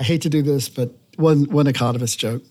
I 0.00 0.04
hate 0.04 0.22
to 0.22 0.28
do 0.28 0.42
this, 0.42 0.68
but 0.68 0.90
one, 1.16 1.44
one 1.50 1.66
economist 1.66 2.18
joke. 2.18 2.42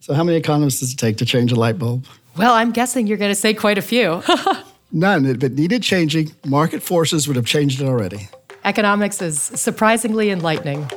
So, 0.00 0.14
how 0.14 0.24
many 0.24 0.38
economists 0.38 0.80
does 0.80 0.92
it 0.92 0.96
take 0.96 1.18
to 1.18 1.26
change 1.26 1.52
a 1.52 1.54
light 1.54 1.78
bulb? 1.78 2.06
Well, 2.36 2.54
I'm 2.54 2.72
guessing 2.72 3.06
you're 3.06 3.18
going 3.18 3.30
to 3.30 3.34
say 3.34 3.54
quite 3.54 3.78
a 3.78 3.82
few. 3.82 4.22
None. 4.92 5.26
If 5.26 5.42
it 5.42 5.52
needed 5.52 5.82
changing, 5.82 6.32
market 6.46 6.82
forces 6.82 7.26
would 7.26 7.36
have 7.36 7.46
changed 7.46 7.80
it 7.80 7.86
already. 7.86 8.28
Economics 8.64 9.20
is 9.20 9.40
surprisingly 9.40 10.30
enlightening. 10.30 10.88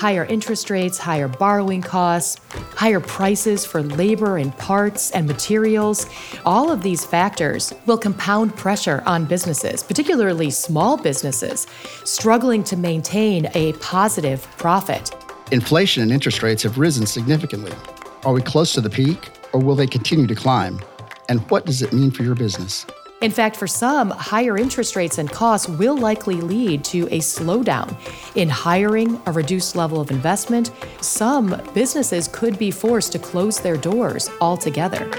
Higher 0.00 0.24
interest 0.24 0.70
rates, 0.70 0.96
higher 0.96 1.28
borrowing 1.28 1.82
costs, 1.82 2.40
higher 2.74 3.00
prices 3.00 3.66
for 3.66 3.82
labor 3.82 4.38
and 4.38 4.56
parts 4.56 5.10
and 5.10 5.26
materials. 5.26 6.06
All 6.46 6.70
of 6.70 6.82
these 6.82 7.04
factors 7.04 7.74
will 7.84 7.98
compound 7.98 8.56
pressure 8.56 9.02
on 9.04 9.26
businesses, 9.26 9.82
particularly 9.82 10.48
small 10.48 10.96
businesses, 10.96 11.66
struggling 12.04 12.64
to 12.64 12.78
maintain 12.78 13.50
a 13.52 13.74
positive 13.74 14.40
profit. 14.56 15.10
Inflation 15.52 16.02
and 16.02 16.12
interest 16.12 16.42
rates 16.42 16.62
have 16.62 16.78
risen 16.78 17.04
significantly. 17.04 17.72
Are 18.24 18.32
we 18.32 18.40
close 18.40 18.72
to 18.72 18.80
the 18.80 18.88
peak, 18.88 19.28
or 19.52 19.60
will 19.60 19.74
they 19.74 19.86
continue 19.86 20.26
to 20.28 20.34
climb? 20.34 20.80
And 21.28 21.40
what 21.50 21.66
does 21.66 21.82
it 21.82 21.92
mean 21.92 22.10
for 22.10 22.22
your 22.22 22.34
business? 22.34 22.86
In 23.20 23.30
fact, 23.30 23.56
for 23.56 23.66
some, 23.66 24.08
higher 24.08 24.56
interest 24.56 24.96
rates 24.96 25.18
and 25.18 25.30
costs 25.30 25.68
will 25.68 25.96
likely 25.96 26.40
lead 26.40 26.82
to 26.84 27.06
a 27.08 27.18
slowdown 27.18 27.94
in 28.34 28.48
hiring, 28.48 29.20
a 29.26 29.32
reduced 29.32 29.76
level 29.76 30.00
of 30.00 30.10
investment. 30.10 30.70
Some 31.02 31.60
businesses 31.74 32.28
could 32.28 32.58
be 32.58 32.70
forced 32.70 33.12
to 33.12 33.18
close 33.18 33.60
their 33.60 33.76
doors 33.76 34.30
altogether. 34.40 35.10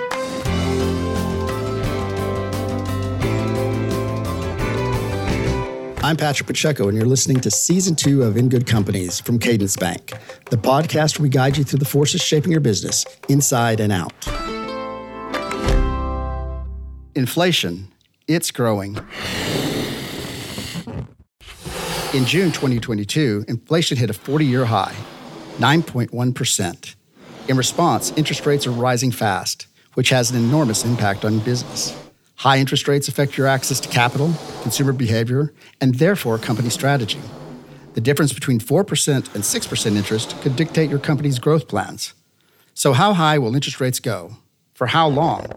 I'm 6.04 6.18
Patrick 6.18 6.48
Pacheco, 6.48 6.88
and 6.88 6.98
you're 6.98 7.06
listening 7.06 7.40
to 7.42 7.52
Season 7.52 7.96
2 7.96 8.24
of 8.24 8.36
In 8.36 8.50
Good 8.50 8.66
Companies 8.66 9.20
from 9.20 9.38
Cadence 9.38 9.78
Bank, 9.78 10.14
the 10.50 10.58
podcast 10.58 11.20
where 11.20 11.24
we 11.24 11.30
guide 11.30 11.56
you 11.56 11.64
through 11.64 11.78
the 11.78 11.86
forces 11.86 12.24
shaping 12.24 12.52
your 12.52 12.62
business, 12.62 13.06
inside 13.30 13.80
and 13.80 13.94
out. 13.94 14.12
Inflation 17.14 17.90
it's 18.28 18.52
growing. 18.52 18.96
In 22.14 22.24
June 22.24 22.54
2022, 22.54 23.44
inflation 23.50 23.98
hit 23.98 24.10
a 24.10 24.14
40 24.14 24.46
year 24.46 24.64
high, 24.64 24.96
9.1%. 25.58 26.96
In 27.50 27.58
response, 27.58 28.12
interest 28.16 28.46
rates 28.46 28.66
are 28.66 28.72
rising 28.72 29.12
fast, 29.12 29.68
which 29.96 30.10
has 30.10 30.32
an 30.32 30.38
enormous 30.38 30.86
impact 30.86 31.26
on 31.26 31.40
business. 31.40 31.94
High 32.38 32.60
interest 32.60 32.88
rates 32.88 33.10
affect 33.10 33.38
your 33.38 33.48
access 33.48 33.82
to 33.82 33.90
capital, 33.90 34.34
consumer 34.62 34.94
behavior, 34.94 35.54
and 35.82 35.96
therefore 35.96 36.38
company 36.38 36.70
strategy. 36.70 37.20
The 37.94 38.02
difference 38.02 38.32
between 38.32 38.62
4% 38.62 39.36
and 39.36 39.44
6% 39.44 39.96
interest 39.98 40.40
could 40.42 40.56
dictate 40.56 40.90
your 40.90 41.00
company's 41.00 41.40
growth 41.40 41.68
plans. 41.68 42.14
So, 42.74 42.94
how 42.94 43.14
high 43.14 43.38
will 43.38 43.54
interest 43.54 43.82
rates 43.82 44.00
go? 44.00 44.38
For 44.74 44.88
how 44.88 45.10
long? 45.10 45.48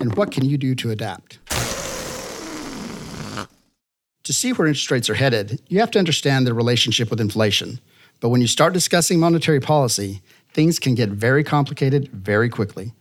And 0.00 0.14
what 0.16 0.30
can 0.30 0.44
you 0.44 0.58
do 0.58 0.74
to 0.76 0.90
adapt? 0.90 1.38
To 4.24 4.32
see 4.32 4.52
where 4.52 4.66
interest 4.66 4.90
rates 4.90 5.10
are 5.10 5.14
headed, 5.14 5.60
you 5.68 5.80
have 5.80 5.90
to 5.90 5.98
understand 5.98 6.46
their 6.46 6.54
relationship 6.54 7.10
with 7.10 7.20
inflation. 7.20 7.78
But 8.20 8.30
when 8.30 8.40
you 8.40 8.46
start 8.46 8.72
discussing 8.72 9.20
monetary 9.20 9.60
policy, 9.60 10.22
things 10.54 10.78
can 10.78 10.94
get 10.94 11.10
very 11.10 11.44
complicated 11.44 12.08
very 12.08 12.48
quickly. 12.48 12.94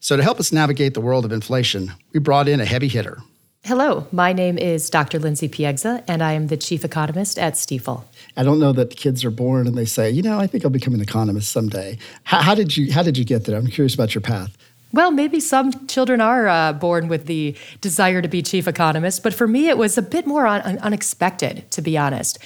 So, 0.00 0.16
to 0.16 0.22
help 0.22 0.38
us 0.38 0.52
navigate 0.52 0.92
the 0.92 1.00
world 1.00 1.24
of 1.24 1.32
inflation, 1.32 1.92
we 2.12 2.20
brought 2.20 2.48
in 2.48 2.60
a 2.60 2.66
heavy 2.66 2.88
hitter. 2.88 3.22
Hello, 3.64 4.06
my 4.12 4.32
name 4.32 4.56
is 4.56 4.88
Dr. 4.88 5.18
Lindsay 5.18 5.48
Piegza, 5.48 6.04
and 6.06 6.22
I 6.22 6.32
am 6.32 6.46
the 6.46 6.56
chief 6.56 6.84
economist 6.84 7.38
at 7.38 7.54
Stifel. 7.54 8.04
I 8.36 8.44
don't 8.44 8.60
know 8.60 8.72
that 8.72 8.96
kids 8.96 9.24
are 9.24 9.30
born 9.30 9.66
and 9.66 9.76
they 9.76 9.84
say, 9.84 10.10
you 10.10 10.22
know, 10.22 10.38
I 10.38 10.46
think 10.46 10.64
I'll 10.64 10.70
become 10.70 10.94
an 10.94 11.00
economist 11.00 11.50
someday. 11.50 11.98
How, 12.24 12.40
how 12.40 12.54
did 12.54 12.76
you 12.76 12.92
How 12.92 13.02
did 13.02 13.18
you 13.18 13.24
get 13.24 13.44
there? 13.46 13.58
I'm 13.58 13.66
curious 13.66 13.94
about 13.94 14.14
your 14.14 14.22
path. 14.22 14.56
Well, 14.90 15.10
maybe 15.10 15.38
some 15.38 15.86
children 15.86 16.20
are 16.22 16.48
uh, 16.48 16.72
born 16.72 17.08
with 17.08 17.26
the 17.26 17.54
desire 17.82 18.22
to 18.22 18.28
be 18.28 18.40
chief 18.40 18.66
economist, 18.66 19.22
but 19.22 19.34
for 19.34 19.46
me, 19.46 19.68
it 19.68 19.76
was 19.76 19.98
a 19.98 20.02
bit 20.02 20.26
more 20.26 20.46
un- 20.46 20.78
unexpected, 20.78 21.70
to 21.72 21.82
be 21.82 21.98
honest. 21.98 22.38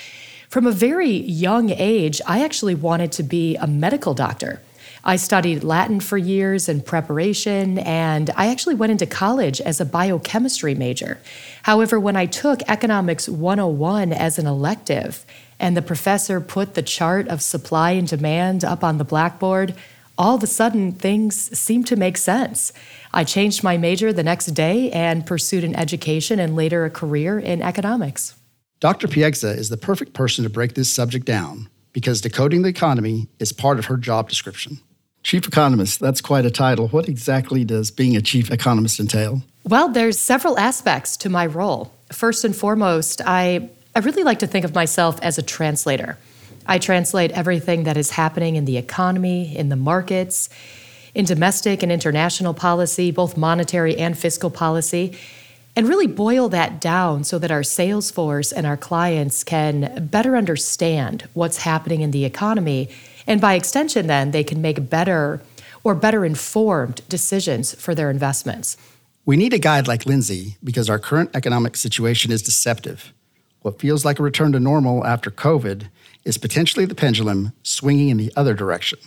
From 0.49 0.67
a 0.67 0.73
very 0.73 1.11
young 1.11 1.71
age, 1.71 2.21
I 2.27 2.45
actually 2.45 2.75
wanted 2.75 3.13
to 3.13 3.23
be 3.23 3.57
a 3.57 3.67
medical 3.67 4.13
doctor. 4.13 4.61
I 5.05 5.17
studied 5.17 5.65
Latin 5.65 6.01
for 6.01 6.19
years 6.19 6.69
in 6.69 6.81
preparation, 6.81 7.79
and 7.79 8.31
I 8.37 8.49
actually 8.49 8.75
went 8.75 8.93
into 8.93 9.07
college 9.07 9.61
as 9.61 9.81
a 9.81 9.85
biochemistry 9.85 10.75
major. 10.75 11.19
However, 11.63 11.99
when 11.99 12.17
I 12.17 12.27
took 12.27 12.63
Economics 12.69 13.29
101 13.29 14.13
as 14.13 14.39
an 14.39 14.47
elective, 14.47 15.25
and 15.59 15.77
the 15.77 15.83
professor 15.83 16.41
put 16.41 16.75
the 16.75 16.83
chart 16.83 17.29
of 17.29 17.41
supply 17.41 17.93
and 17.93 18.07
demand 18.07 18.65
up 18.65 18.83
on 18.83 18.99
the 18.99 19.05
blackboard, 19.05 19.75
all 20.19 20.35
of 20.35 20.43
a 20.43 20.47
sudden 20.47 20.93
things 20.93 21.57
seemed 21.59 21.87
to 21.89 21.97
make 21.97 22.17
sense. 22.17 22.73
I 23.13 23.25
changed 23.25 23.63
my 23.63 23.77
major 23.77 24.13
the 24.13 24.23
next 24.23 24.47
day 24.47 24.91
and 24.93 25.27
pursued 25.27 25.65
an 25.65 25.75
education 25.77 26.39
and 26.39 26.57
later 26.57 26.85
a 26.85 26.91
career 26.91 27.39
in 27.39 27.63
economics. 27.63 28.35
Dr. 28.81 29.07
Piegza 29.09 29.57
is 29.57 29.69
the 29.69 29.77
perfect 29.77 30.13
person 30.13 30.45
to 30.45 30.51
break 30.51 30.75
this 30.75 30.93
subject 30.93 31.25
down 31.25 31.69
because 31.93 32.21
decoding 32.21 32.63
the 32.63 32.69
economy 32.69 33.29
is 33.39 33.53
part 33.53 33.79
of 33.79 33.87
her 33.87 33.97
job 33.97 34.29
description. 34.29 34.79
Chief 35.23 35.47
economist, 35.47 36.01
that's 36.01 36.21
quite 36.21 36.45
a 36.45 36.51
title. 36.51 36.89
What 36.89 37.09
exactly 37.09 37.65
does 37.65 37.91
being 37.91 38.17
a 38.17 38.21
chief 38.21 38.51
economist 38.51 38.99
entail? 38.99 39.43
Well, 39.65 39.89
there's 39.89 40.19
several 40.19 40.59
aspects 40.59 41.17
to 41.19 41.29
my 41.29 41.47
role. 41.47 41.95
First 42.11 42.45
and 42.45 42.57
foremost, 42.57 43.21
I, 43.25 43.71
I 43.95 44.01
really 44.01 44.25
like 44.25 44.41
to 44.41 44.49
think 44.49 44.65
of 44.65 44.75
myself 44.75 45.21
as 45.23 45.39
a 45.39 45.43
translator. 45.43 46.19
I 46.67 46.79
translate 46.79 47.31
everything 47.33 47.85
that 47.85 47.97
is 47.97 48.11
happening 48.11 48.57
in 48.57 48.65
the 48.65 48.77
economy, 48.77 49.57
in 49.57 49.69
the 49.69 49.77
markets, 49.77 50.49
in 51.15 51.25
domestic 51.25 51.83
and 51.83 51.93
international 51.93 52.55
policy, 52.55 53.11
both 53.11 53.37
monetary 53.37 53.97
and 53.97 54.17
fiscal 54.17 54.51
policy, 54.51 55.17
and 55.75 55.89
really 55.89 56.07
boil 56.07 56.49
that 56.51 56.81
down 56.81 57.25
so 57.25 57.39
that 57.39 57.51
our 57.51 57.63
sales 57.63 58.11
force 58.11 58.53
and 58.53 58.67
our 58.67 58.77
clients 58.77 59.43
can 59.43 60.07
better 60.11 60.37
understand 60.37 61.29
what's 61.33 61.59
happening 61.59 62.03
in 62.03 62.11
the 62.11 62.25
economy. 62.25 62.89
And 63.27 63.41
by 63.41 63.55
extension, 63.55 64.07
then, 64.07 64.31
they 64.31 64.45
can 64.45 64.61
make 64.61 64.91
better 64.91 65.41
or 65.85 65.95
better 65.95 66.25
informed 66.25 67.01
decisions 67.09 67.75
for 67.75 67.95
their 67.95 68.11
investments. 68.11 68.77
We 69.25 69.37
need 69.37 69.53
a 69.53 69.59
guide 69.59 69.89
like 69.89 70.07
Lindsay 70.07 70.57
because 70.63 70.91
our 70.91 70.99
current 70.99 71.31
economic 71.35 71.77
situation 71.77 72.33
is 72.33 72.43
deceptive. 72.43 73.13
What 73.63 73.81
feels 73.81 74.05
like 74.05 74.19
a 74.19 74.23
return 74.23 74.53
to 74.53 74.61
normal 74.61 75.07
after 75.07 75.31
COVID 75.31 75.89
is 76.25 76.39
potentially 76.39 76.87
the 76.87 76.95
pendulum 76.95 77.53
swinging 77.63 78.09
in 78.09 78.17
the 78.17 78.33
other 78.37 78.55
direction. 78.55 78.99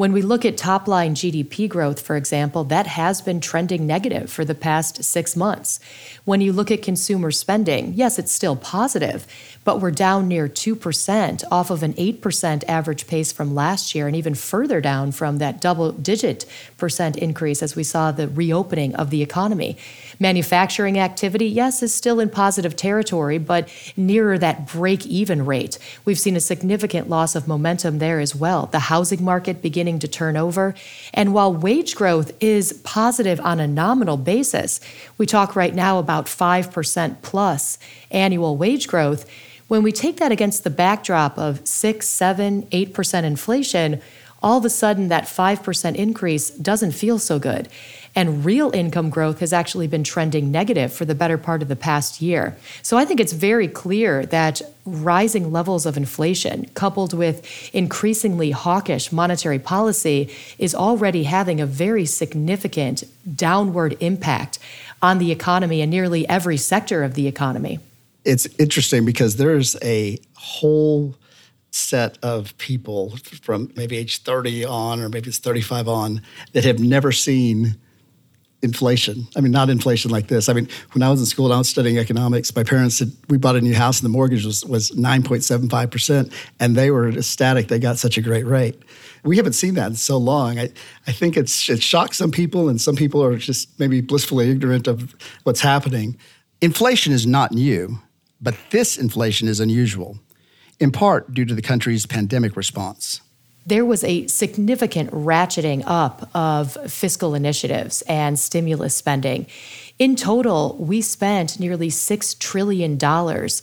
When 0.00 0.12
we 0.12 0.22
look 0.22 0.46
at 0.46 0.56
top 0.56 0.88
line 0.88 1.14
GDP 1.14 1.68
growth, 1.68 2.00
for 2.00 2.16
example, 2.16 2.64
that 2.64 2.86
has 2.86 3.20
been 3.20 3.38
trending 3.38 3.86
negative 3.86 4.32
for 4.32 4.46
the 4.46 4.54
past 4.54 5.04
six 5.04 5.36
months. 5.36 5.78
When 6.24 6.40
you 6.40 6.54
look 6.54 6.70
at 6.70 6.80
consumer 6.80 7.30
spending, 7.30 7.92
yes, 7.92 8.18
it's 8.18 8.32
still 8.32 8.56
positive, 8.56 9.26
but 9.62 9.78
we're 9.78 9.90
down 9.90 10.26
near 10.26 10.48
2% 10.48 11.44
off 11.52 11.70
of 11.70 11.82
an 11.82 11.92
8% 11.92 12.64
average 12.66 13.06
pace 13.08 13.30
from 13.30 13.54
last 13.54 13.94
year, 13.94 14.06
and 14.06 14.16
even 14.16 14.34
further 14.34 14.80
down 14.80 15.12
from 15.12 15.36
that 15.36 15.60
double 15.60 15.92
digit 15.92 16.46
percent 16.78 17.18
increase 17.18 17.62
as 17.62 17.76
we 17.76 17.84
saw 17.84 18.10
the 18.10 18.26
reopening 18.26 18.94
of 18.94 19.10
the 19.10 19.20
economy. 19.20 19.76
Manufacturing 20.18 20.98
activity, 20.98 21.46
yes, 21.46 21.82
is 21.82 21.92
still 21.92 22.20
in 22.20 22.30
positive 22.30 22.74
territory, 22.74 23.36
but 23.36 23.68
nearer 23.98 24.38
that 24.38 24.66
break 24.66 25.04
even 25.04 25.44
rate. 25.44 25.78
We've 26.06 26.18
seen 26.18 26.36
a 26.36 26.40
significant 26.40 27.10
loss 27.10 27.34
of 27.34 27.46
momentum 27.46 27.98
there 27.98 28.18
as 28.18 28.34
well. 28.34 28.64
The 28.66 28.78
housing 28.78 29.22
market 29.22 29.60
beginning 29.60 29.89
to 29.98 30.08
turn 30.08 30.36
over. 30.36 30.74
And 31.12 31.34
while 31.34 31.52
wage 31.52 31.96
growth 31.96 32.32
is 32.40 32.72
positive 32.84 33.40
on 33.40 33.60
a 33.60 33.66
nominal 33.66 34.16
basis, 34.16 34.80
we 35.18 35.26
talk 35.26 35.56
right 35.56 35.74
now 35.74 35.98
about 35.98 36.26
5% 36.26 37.22
plus 37.22 37.78
annual 38.10 38.56
wage 38.56 38.88
growth. 38.88 39.28
When 39.68 39.82
we 39.82 39.92
take 39.92 40.16
that 40.18 40.32
against 40.32 40.64
the 40.64 40.70
backdrop 40.70 41.38
of 41.38 41.66
6, 41.66 42.06
7, 42.06 42.62
8% 42.62 43.24
inflation, 43.24 44.00
all 44.42 44.58
of 44.58 44.64
a 44.64 44.70
sudden 44.70 45.08
that 45.08 45.24
5% 45.24 45.94
increase 45.96 46.50
doesn't 46.50 46.92
feel 46.92 47.18
so 47.18 47.38
good. 47.38 47.68
And 48.20 48.44
real 48.44 48.70
income 48.74 49.08
growth 49.08 49.40
has 49.40 49.54
actually 49.54 49.86
been 49.86 50.04
trending 50.04 50.50
negative 50.50 50.92
for 50.92 51.06
the 51.06 51.14
better 51.14 51.38
part 51.38 51.62
of 51.62 51.68
the 51.68 51.74
past 51.74 52.20
year. 52.20 52.54
So 52.82 52.98
I 52.98 53.06
think 53.06 53.18
it's 53.18 53.32
very 53.32 53.66
clear 53.66 54.26
that 54.26 54.60
rising 54.84 55.50
levels 55.50 55.86
of 55.86 55.96
inflation, 55.96 56.66
coupled 56.74 57.14
with 57.14 57.70
increasingly 57.72 58.50
hawkish 58.50 59.10
monetary 59.10 59.58
policy, 59.58 60.30
is 60.58 60.74
already 60.74 61.22
having 61.22 61.62
a 61.62 61.64
very 61.66 62.04
significant 62.04 63.04
downward 63.36 63.96
impact 64.00 64.58
on 65.00 65.16
the 65.16 65.32
economy 65.32 65.80
and 65.80 65.90
nearly 65.90 66.28
every 66.28 66.58
sector 66.58 67.02
of 67.02 67.14
the 67.14 67.26
economy. 67.26 67.78
It's 68.26 68.44
interesting 68.58 69.06
because 69.06 69.36
there's 69.36 69.76
a 69.82 70.18
whole 70.34 71.14
set 71.70 72.18
of 72.22 72.54
people 72.58 73.16
from 73.40 73.72
maybe 73.76 73.96
age 73.96 74.24
30 74.24 74.66
on 74.66 75.00
or 75.00 75.08
maybe 75.08 75.30
it's 75.30 75.38
35 75.38 75.88
on 75.88 76.20
that 76.52 76.64
have 76.64 76.80
never 76.80 77.12
seen 77.12 77.78
inflation. 78.62 79.26
I 79.36 79.40
mean, 79.40 79.52
not 79.52 79.70
inflation 79.70 80.10
like 80.10 80.28
this. 80.28 80.48
I 80.48 80.52
mean, 80.52 80.68
when 80.92 81.02
I 81.02 81.10
was 81.10 81.20
in 81.20 81.26
school 81.26 81.46
and 81.46 81.54
I 81.54 81.58
was 81.58 81.68
studying 81.68 81.98
economics, 81.98 82.54
my 82.54 82.62
parents 82.62 82.96
said 82.96 83.12
we 83.28 83.38
bought 83.38 83.56
a 83.56 83.60
new 83.60 83.74
house 83.74 84.00
and 84.00 84.04
the 84.04 84.12
mortgage 84.12 84.44
was, 84.44 84.64
was 84.66 84.90
9.75%, 84.90 86.32
and 86.58 86.76
they 86.76 86.90
were 86.90 87.08
ecstatic 87.08 87.68
they 87.68 87.78
got 87.78 87.98
such 87.98 88.18
a 88.18 88.20
great 88.20 88.46
rate. 88.46 88.80
We 89.22 89.36
haven't 89.36 89.54
seen 89.54 89.74
that 89.74 89.86
in 89.88 89.96
so 89.96 90.16
long. 90.18 90.58
I, 90.58 90.70
I 91.06 91.12
think 91.12 91.36
it's 91.36 91.68
it 91.68 91.82
shocks 91.82 92.18
some 92.18 92.30
people, 92.30 92.68
and 92.68 92.80
some 92.80 92.96
people 92.96 93.22
are 93.22 93.36
just 93.36 93.78
maybe 93.78 94.00
blissfully 94.00 94.50
ignorant 94.50 94.86
of 94.86 95.14
what's 95.44 95.60
happening. 95.60 96.16
Inflation 96.60 97.12
is 97.12 97.26
not 97.26 97.52
new, 97.52 97.98
but 98.40 98.54
this 98.70 98.98
inflation 98.98 99.48
is 99.48 99.60
unusual, 99.60 100.18
in 100.78 100.90
part 100.92 101.32
due 101.32 101.44
to 101.44 101.54
the 101.54 101.62
country's 101.62 102.06
pandemic 102.06 102.56
response 102.56 103.20
there 103.66 103.84
was 103.84 104.02
a 104.04 104.26
significant 104.26 105.10
ratcheting 105.10 105.82
up 105.86 106.28
of 106.34 106.72
fiscal 106.90 107.34
initiatives 107.34 108.02
and 108.02 108.38
stimulus 108.38 108.94
spending. 108.94 109.46
In 109.98 110.16
total, 110.16 110.76
we 110.80 111.02
spent 111.02 111.60
nearly 111.60 111.88
$6 111.88 112.38
trillion. 112.38 112.98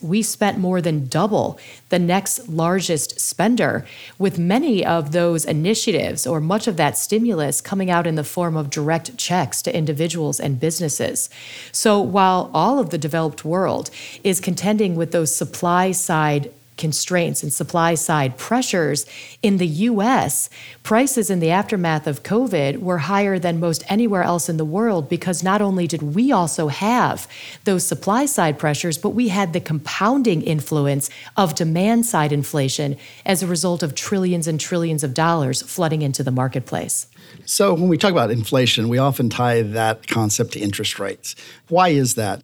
We 0.08 0.22
spent 0.22 0.60
more 0.60 0.82
than 0.82 1.08
double 1.08 1.60
the 1.90 1.98
next 1.98 2.48
largest 2.48 3.20
spender, 3.20 3.88
with 4.20 4.38
many 4.38 4.86
of 4.86 5.14
those 5.14 5.46
initiatives 5.46 6.28
or 6.28 6.40
much 6.40 6.68
of 6.68 6.78
that 6.78 6.96
stimulus 6.96 7.60
coming 7.60 7.90
out 7.90 8.06
in 8.06 8.14
the 8.14 8.24
form 8.24 8.56
of 8.56 8.70
direct 8.70 9.18
checks 9.18 9.64
to 9.64 9.76
individuals 9.76 10.40
and 10.40 10.60
businesses. 10.60 11.28
So 11.72 12.00
while 12.00 12.52
all 12.54 12.78
of 12.78 12.92
the 12.92 13.00
developed 13.00 13.44
world 13.44 13.90
is 14.24 14.40
contending 14.40 14.96
with 14.96 15.12
those 15.12 15.36
supply 15.36 15.92
side 15.92 16.54
constraints 16.78 17.44
and 17.44 17.52
supply 17.52 17.96
side 17.96 18.38
pressures, 18.38 19.06
in 19.42 19.58
the 19.58 19.68
US, 19.68 20.50
prices 20.84 21.30
in 21.30 21.40
the 21.40 21.50
aftermath 21.50 22.08
of 22.08 22.24
COVID 22.24 22.80
were 22.80 23.00
higher 23.00 23.38
than 23.40 23.60
most 23.60 23.84
anywhere 23.90 24.24
else 24.24 24.48
in 24.48 24.58
the 24.58 24.66
world 24.66 25.10
because 25.10 25.44
not 25.44 25.62
only 25.62 25.88
did 25.88 26.02
we 26.02 26.32
also 26.32 26.68
have 26.68 27.28
those 27.64 27.86
supply 27.86 28.26
side 28.26 28.58
pressures, 28.58 28.98
but 28.98 29.10
we 29.10 29.28
had 29.28 29.54
the 29.54 29.60
compounding 29.60 30.42
influence 30.42 31.10
of 31.36 31.56
demand 31.56 32.06
side 32.06 32.32
inflation 32.32 32.96
as 33.26 33.44
a 33.44 33.48
result 33.48 33.84
of 33.84 33.96
trillions 33.96 34.48
and 34.48 34.60
trillions 34.60 35.04
of 35.04 35.14
dollars 35.14 35.62
flooding 35.62 36.02
into 36.02 36.24
the 36.24 36.32
marketplace. 36.32 37.08
So, 37.46 37.74
when 37.74 37.90
we 37.90 37.98
talk 37.98 38.12
about 38.12 38.32
inflation, 38.32 38.90
we 38.90 38.98
often 38.98 39.30
tie 39.30 39.62
that 39.62 40.08
concept 40.08 40.54
to 40.54 40.60
interest 40.60 41.00
rates. 41.00 41.36
Why 41.68 41.90
is 41.90 42.16
that? 42.16 42.44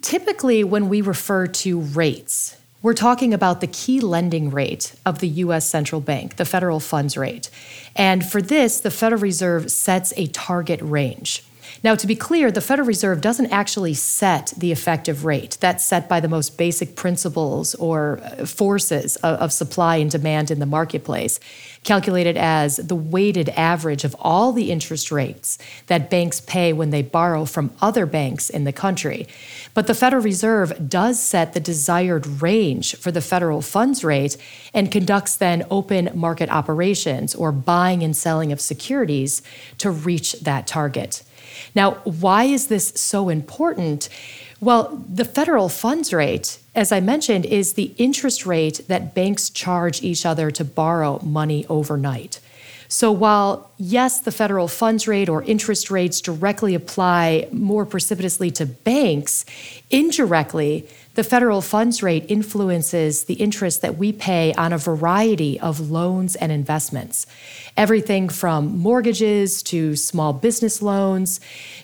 Typically, 0.00 0.64
when 0.64 0.88
we 0.88 1.00
refer 1.00 1.46
to 1.46 1.80
rates, 1.80 2.56
we're 2.82 2.94
talking 2.94 3.32
about 3.32 3.60
the 3.60 3.66
key 3.68 4.00
lending 4.00 4.50
rate 4.50 4.94
of 5.06 5.20
the 5.20 5.28
US 5.28 5.70
central 5.70 6.00
bank, 6.00 6.36
the 6.36 6.44
federal 6.44 6.80
funds 6.80 7.16
rate. 7.16 7.48
And 7.94 8.26
for 8.26 8.42
this, 8.42 8.80
the 8.80 8.90
Federal 8.90 9.22
Reserve 9.22 9.70
sets 9.70 10.12
a 10.16 10.26
target 10.26 10.80
range. 10.82 11.44
Now, 11.84 11.96
to 11.96 12.06
be 12.06 12.14
clear, 12.14 12.52
the 12.52 12.60
Federal 12.60 12.86
Reserve 12.86 13.20
doesn't 13.20 13.50
actually 13.50 13.94
set 13.94 14.52
the 14.56 14.70
effective 14.70 15.24
rate. 15.24 15.56
That's 15.58 15.84
set 15.84 16.08
by 16.08 16.20
the 16.20 16.28
most 16.28 16.56
basic 16.56 16.94
principles 16.94 17.74
or 17.74 18.20
uh, 18.22 18.46
forces 18.46 19.16
of, 19.16 19.40
of, 19.40 19.52
supply 19.52 19.96
and 19.96 20.08
demand 20.08 20.52
in 20.52 20.60
the 20.60 20.66
marketplace, 20.66 21.40
calculated 21.82 22.36
as 22.36 22.76
the 22.76 22.94
weighted 22.94 23.48
average 23.48 24.04
of 24.04 24.14
all 24.20 24.52
the 24.52 24.70
interest 24.70 25.10
rates 25.10 25.58
that 25.88 26.08
banks 26.08 26.40
pay 26.40 26.72
when 26.72 26.90
they 26.90 27.02
borrow 27.02 27.44
from 27.44 27.72
other 27.80 28.06
banks 28.06 28.48
in 28.48 28.62
the 28.62 28.72
country. 28.72 29.26
But 29.74 29.88
the 29.88 29.94
Federal 29.94 30.22
Reserve 30.22 30.88
does 30.88 31.20
set 31.20 31.52
the 31.52 31.58
desired 31.60 32.40
range 32.40 32.94
for 32.94 33.10
the 33.10 33.20
federal 33.20 33.60
funds 33.60 34.04
rate 34.04 34.36
and 34.72 34.92
conducts 34.92 35.34
then 35.34 35.64
open 35.68 36.10
market 36.14 36.48
operations 36.48 37.34
or 37.34 37.50
buying 37.50 38.04
and 38.04 38.16
selling 38.16 38.52
of 38.52 38.60
securities 38.60 39.42
to 39.78 39.90
reach 39.90 40.34
that 40.42 40.68
target. 40.68 41.24
Now, 41.74 41.92
why 42.04 42.44
is 42.44 42.68
this 42.68 42.92
so 42.96 43.28
important? 43.28 44.08
Well, 44.60 45.04
the 45.12 45.24
federal 45.24 45.68
funds 45.68 46.12
rate, 46.12 46.58
as 46.74 46.92
I 46.92 47.00
mentioned, 47.00 47.46
is 47.46 47.72
the 47.72 47.94
interest 47.98 48.46
rate 48.46 48.82
that 48.88 49.14
banks 49.14 49.50
charge 49.50 50.02
each 50.02 50.24
other 50.24 50.50
to 50.52 50.64
borrow 50.64 51.18
money 51.20 51.66
overnight. 51.68 52.38
So, 52.88 53.10
while 53.10 53.71
yes, 53.82 54.20
the 54.20 54.30
federal 54.30 54.68
funds 54.68 55.08
rate 55.08 55.28
or 55.28 55.42
interest 55.42 55.90
rates 55.90 56.20
directly 56.20 56.74
apply 56.74 57.48
more 57.50 57.84
precipitously 57.84 58.50
to 58.52 58.66
banks, 58.66 59.44
indirectly, 59.90 60.86
the 61.14 61.24
federal 61.24 61.60
funds 61.60 62.02
rate 62.02 62.24
influences 62.28 63.24
the 63.24 63.34
interest 63.34 63.82
that 63.82 63.98
we 63.98 64.12
pay 64.12 64.54
on 64.54 64.72
a 64.72 64.78
variety 64.78 65.60
of 65.60 65.90
loans 65.90 66.36
and 66.36 66.50
investments. 66.50 67.26
Everything 67.76 68.30
from 68.30 68.78
mortgages 68.78 69.62
to 69.64 69.94
small 69.94 70.32
business 70.32 70.80
loans 70.80 71.38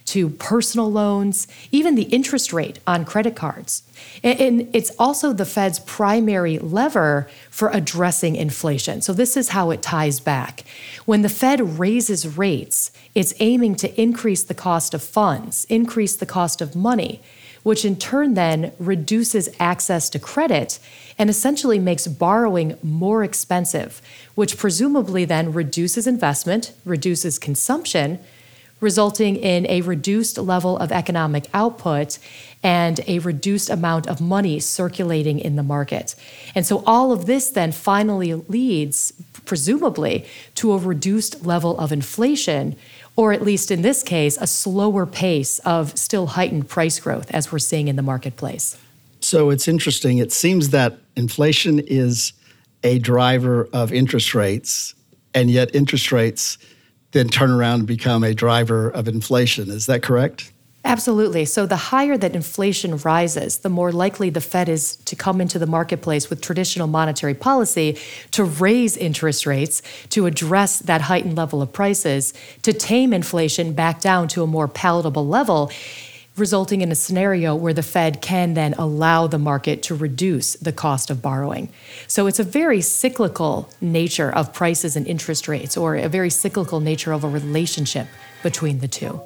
to 0.06 0.30
personal 0.30 0.90
loans, 0.90 1.46
even 1.70 1.94
the 1.94 2.04
interest 2.04 2.54
rate 2.54 2.78
on 2.86 3.04
credit 3.04 3.36
cards. 3.36 3.82
And 4.22 4.68
it's 4.72 4.90
also 4.98 5.34
the 5.34 5.44
Fed's 5.44 5.78
primary 5.80 6.58
lever 6.58 7.28
for 7.50 7.68
addressing 7.68 8.36
inflation. 8.36 9.02
So, 9.02 9.12
this 9.12 9.36
is 9.36 9.50
how 9.50 9.70
it 9.70 9.82
ties 9.82 10.20
back. 10.20 10.64
When 11.04 11.22
the 11.22 11.28
Fed 11.28 11.78
raises 11.88 12.36
rates, 12.36 12.90
it's 13.14 13.32
aiming 13.40 13.74
to 13.76 13.88
increase 14.00 14.42
the 14.42 14.54
cost 14.54 14.92
of 14.92 15.02
funds, 15.02 15.64
increase 15.70 16.16
the 16.16 16.26
cost 16.26 16.60
of 16.60 16.76
money 16.76 17.20
which 17.64 17.84
in 17.84 17.96
turn 17.96 18.34
then 18.34 18.72
reduces 18.78 19.48
access 19.60 20.08
to 20.08 20.18
credit 20.18 20.78
and 21.18 21.28
essentially 21.28 21.78
makes 21.78 22.06
borrowing 22.06 22.78
more 22.82 23.22
expensive, 23.24 24.00
which 24.36 24.56
presumably 24.56 25.24
then 25.24 25.52
reduces 25.52 26.06
investment, 26.06 26.72
reduces 26.84 27.38
consumption, 27.38 28.18
resulting 28.80 29.36
in 29.36 29.66
a 29.66 29.80
reduced 29.82 30.38
level 30.38 30.78
of 30.78 30.92
economic 30.92 31.46
output 31.52 32.18
and 32.62 33.00
a 33.06 33.18
reduced 33.18 33.68
amount 33.70 34.06
of 34.06 34.20
money 34.20 34.58
circulating 34.60 35.38
in 35.38 35.56
the 35.56 35.62
market. 35.62 36.14
And 36.54 36.64
so 36.64 36.82
all 36.86 37.12
of 37.12 37.26
this 37.26 37.50
then 37.50 37.72
finally 37.72 38.34
leads, 38.34 39.12
presumably, 39.48 40.24
to 40.54 40.72
a 40.72 40.78
reduced 40.78 41.44
level 41.44 41.76
of 41.78 41.90
inflation, 41.90 42.76
or 43.16 43.32
at 43.32 43.42
least 43.42 43.72
in 43.72 43.82
this 43.82 44.04
case, 44.04 44.36
a 44.40 44.46
slower 44.46 45.06
pace 45.06 45.58
of 45.60 45.98
still 45.98 46.28
heightened 46.28 46.68
price 46.68 47.00
growth 47.00 47.28
as 47.32 47.50
we're 47.50 47.58
seeing 47.58 47.88
in 47.88 47.96
the 47.96 48.02
marketplace. 48.02 48.78
So 49.20 49.50
it's 49.50 49.66
interesting. 49.66 50.18
It 50.18 50.30
seems 50.30 50.70
that 50.70 50.98
inflation 51.16 51.80
is 51.80 52.32
a 52.84 53.00
driver 53.00 53.68
of 53.72 53.92
interest 53.92 54.34
rates, 54.34 54.94
and 55.34 55.50
yet 55.50 55.74
interest 55.74 56.12
rates 56.12 56.58
then 57.10 57.28
turn 57.28 57.50
around 57.50 57.80
and 57.80 57.88
become 57.88 58.22
a 58.22 58.34
driver 58.34 58.90
of 58.90 59.08
inflation. 59.08 59.70
Is 59.70 59.86
that 59.86 60.02
correct? 60.02 60.52
Absolutely. 60.84 61.44
So, 61.44 61.66
the 61.66 61.76
higher 61.76 62.16
that 62.16 62.34
inflation 62.34 62.96
rises, 62.98 63.58
the 63.58 63.68
more 63.68 63.90
likely 63.90 64.30
the 64.30 64.40
Fed 64.40 64.68
is 64.68 64.96
to 64.96 65.16
come 65.16 65.40
into 65.40 65.58
the 65.58 65.66
marketplace 65.66 66.30
with 66.30 66.40
traditional 66.40 66.86
monetary 66.86 67.34
policy 67.34 67.98
to 68.30 68.44
raise 68.44 68.96
interest 68.96 69.44
rates 69.44 69.82
to 70.10 70.26
address 70.26 70.78
that 70.78 71.02
heightened 71.02 71.36
level 71.36 71.60
of 71.60 71.72
prices, 71.72 72.32
to 72.62 72.72
tame 72.72 73.12
inflation 73.12 73.72
back 73.72 74.00
down 74.00 74.28
to 74.28 74.42
a 74.42 74.46
more 74.46 74.68
palatable 74.68 75.26
level, 75.26 75.72
resulting 76.36 76.80
in 76.80 76.92
a 76.92 76.94
scenario 76.94 77.56
where 77.56 77.74
the 77.74 77.82
Fed 77.82 78.22
can 78.22 78.54
then 78.54 78.72
allow 78.74 79.26
the 79.26 79.38
market 79.38 79.82
to 79.82 79.96
reduce 79.96 80.54
the 80.54 80.72
cost 80.72 81.10
of 81.10 81.20
borrowing. 81.20 81.68
So, 82.06 82.28
it's 82.28 82.38
a 82.38 82.44
very 82.44 82.80
cyclical 82.82 83.68
nature 83.80 84.30
of 84.30 84.54
prices 84.54 84.94
and 84.94 85.08
interest 85.08 85.48
rates, 85.48 85.76
or 85.76 85.96
a 85.96 86.08
very 86.08 86.30
cyclical 86.30 86.78
nature 86.78 87.12
of 87.12 87.24
a 87.24 87.28
relationship 87.28 88.06
between 88.44 88.78
the 88.78 88.88
two. 88.88 89.20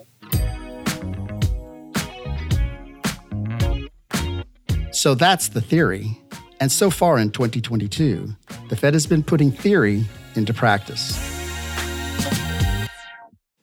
So 5.03 5.17
that's 5.17 5.49
the 5.49 5.61
theory. 5.61 6.17
And 6.61 6.71
so 6.71 6.89
far 6.89 7.19
in 7.19 7.33
2022, 7.33 8.37
the 8.69 8.77
Fed 8.77 8.95
has 8.95 9.05
been 9.05 9.25
putting 9.25 9.51
theory 9.51 10.05
into 10.37 10.55
practice. 10.55 11.19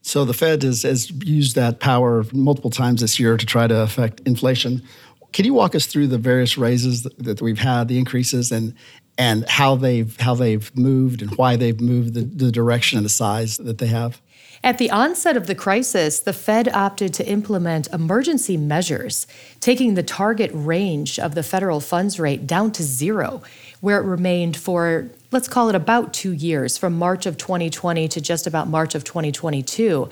So 0.01 0.25
the 0.25 0.33
Fed 0.33 0.63
has, 0.63 0.83
has 0.83 1.09
used 1.23 1.55
that 1.55 1.79
power 1.79 2.25
multiple 2.33 2.69
times 2.69 2.99
this 2.99 3.21
year 3.21 3.37
to 3.37 3.45
try 3.45 3.67
to 3.67 3.79
affect 3.79 4.19
inflation. 4.25 4.83
Can 5.31 5.45
you 5.45 5.53
walk 5.53 5.75
us 5.75 5.85
through 5.85 6.07
the 6.07 6.17
various 6.17 6.57
raises 6.57 7.03
that, 7.03 7.41
we've 7.41 7.59
had, 7.59 7.87
the 7.87 7.97
increases, 7.97 8.51
and 8.51 8.73
and 9.17 9.47
how 9.47 9.75
they've 9.75 10.19
how 10.19 10.35
they've 10.35 10.75
moved 10.75 11.21
and 11.21 11.33
why 11.37 11.55
they've 11.55 11.79
moved 11.79 12.15
the, 12.15 12.23
the 12.23 12.51
direction 12.51 12.97
and 12.97 13.05
the 13.05 13.09
size 13.09 13.55
that 13.59 13.77
they 13.77 13.87
have? 13.87 14.21
At 14.61 14.77
the 14.77 14.91
onset 14.91 15.37
of 15.37 15.47
the 15.47 15.55
crisis, 15.55 16.19
the 16.19 16.33
Fed 16.33 16.67
opted 16.67 17.13
to 17.13 17.27
implement 17.27 17.87
emergency 17.93 18.57
measures, 18.57 19.25
taking 19.61 19.93
the 19.93 20.03
target 20.03 20.51
range 20.53 21.17
of 21.17 21.33
the 21.33 21.43
federal 21.43 21.79
funds 21.79 22.19
rate 22.19 22.45
down 22.45 22.71
to 22.73 22.83
zero, 22.83 23.41
where 23.79 24.01
it 24.01 24.05
remained 24.05 24.57
for, 24.57 25.09
let's 25.31 25.47
call 25.47 25.69
it 25.69 25.75
about 25.75 26.13
two 26.13 26.33
years, 26.33 26.77
from 26.77 26.97
March 26.97 27.25
of 27.25 27.37
2020 27.37 28.09
to 28.09 28.19
just 28.19 28.45
about 28.45 28.67
March 28.67 28.95
of 28.95 29.05
2022. 29.05 30.09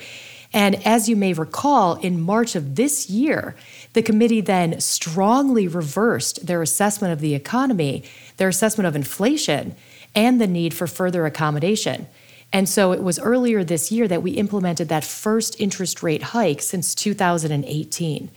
And 0.54 0.76
as 0.86 1.10
you 1.10 1.16
may 1.16 1.34
recall, 1.34 1.96
in 1.96 2.18
March 2.18 2.56
of 2.56 2.76
this 2.76 3.10
year, 3.10 3.54
the 3.92 4.00
committee 4.00 4.40
then 4.40 4.80
strongly 4.80 5.68
reversed 5.68 6.46
their 6.46 6.62
assessment 6.62 7.12
of 7.12 7.20
the 7.20 7.34
economy, 7.34 8.02
their 8.38 8.48
assessment 8.48 8.86
of 8.86 8.96
inflation, 8.96 9.76
and 10.14 10.40
the 10.40 10.46
need 10.46 10.72
for 10.72 10.86
further 10.86 11.26
accommodation. 11.26 12.06
And 12.52 12.68
so 12.68 12.92
it 12.92 13.02
was 13.02 13.18
earlier 13.18 13.62
this 13.62 13.92
year 13.92 14.08
that 14.08 14.22
we 14.22 14.32
implemented 14.32 14.88
that 14.88 15.04
first 15.04 15.60
interest 15.60 16.02
rate 16.02 16.22
hike 16.22 16.62
since 16.62 16.94
2018. 16.94 18.30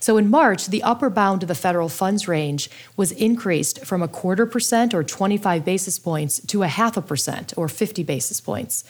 So 0.00 0.16
in 0.16 0.28
March, 0.28 0.66
the 0.66 0.82
upper 0.82 1.08
bound 1.10 1.44
of 1.44 1.48
the 1.48 1.54
federal 1.54 1.88
funds 1.88 2.26
range 2.26 2.68
was 2.96 3.12
increased 3.12 3.84
from 3.84 4.02
a 4.02 4.08
quarter 4.08 4.46
percent 4.46 4.94
or 4.94 5.04
25 5.04 5.64
basis 5.64 5.98
points 5.98 6.40
to 6.46 6.64
a 6.64 6.68
half 6.68 6.96
a 6.96 7.02
percent 7.02 7.52
or 7.56 7.68
50 7.68 8.02
basis 8.02 8.40
points. 8.40 8.82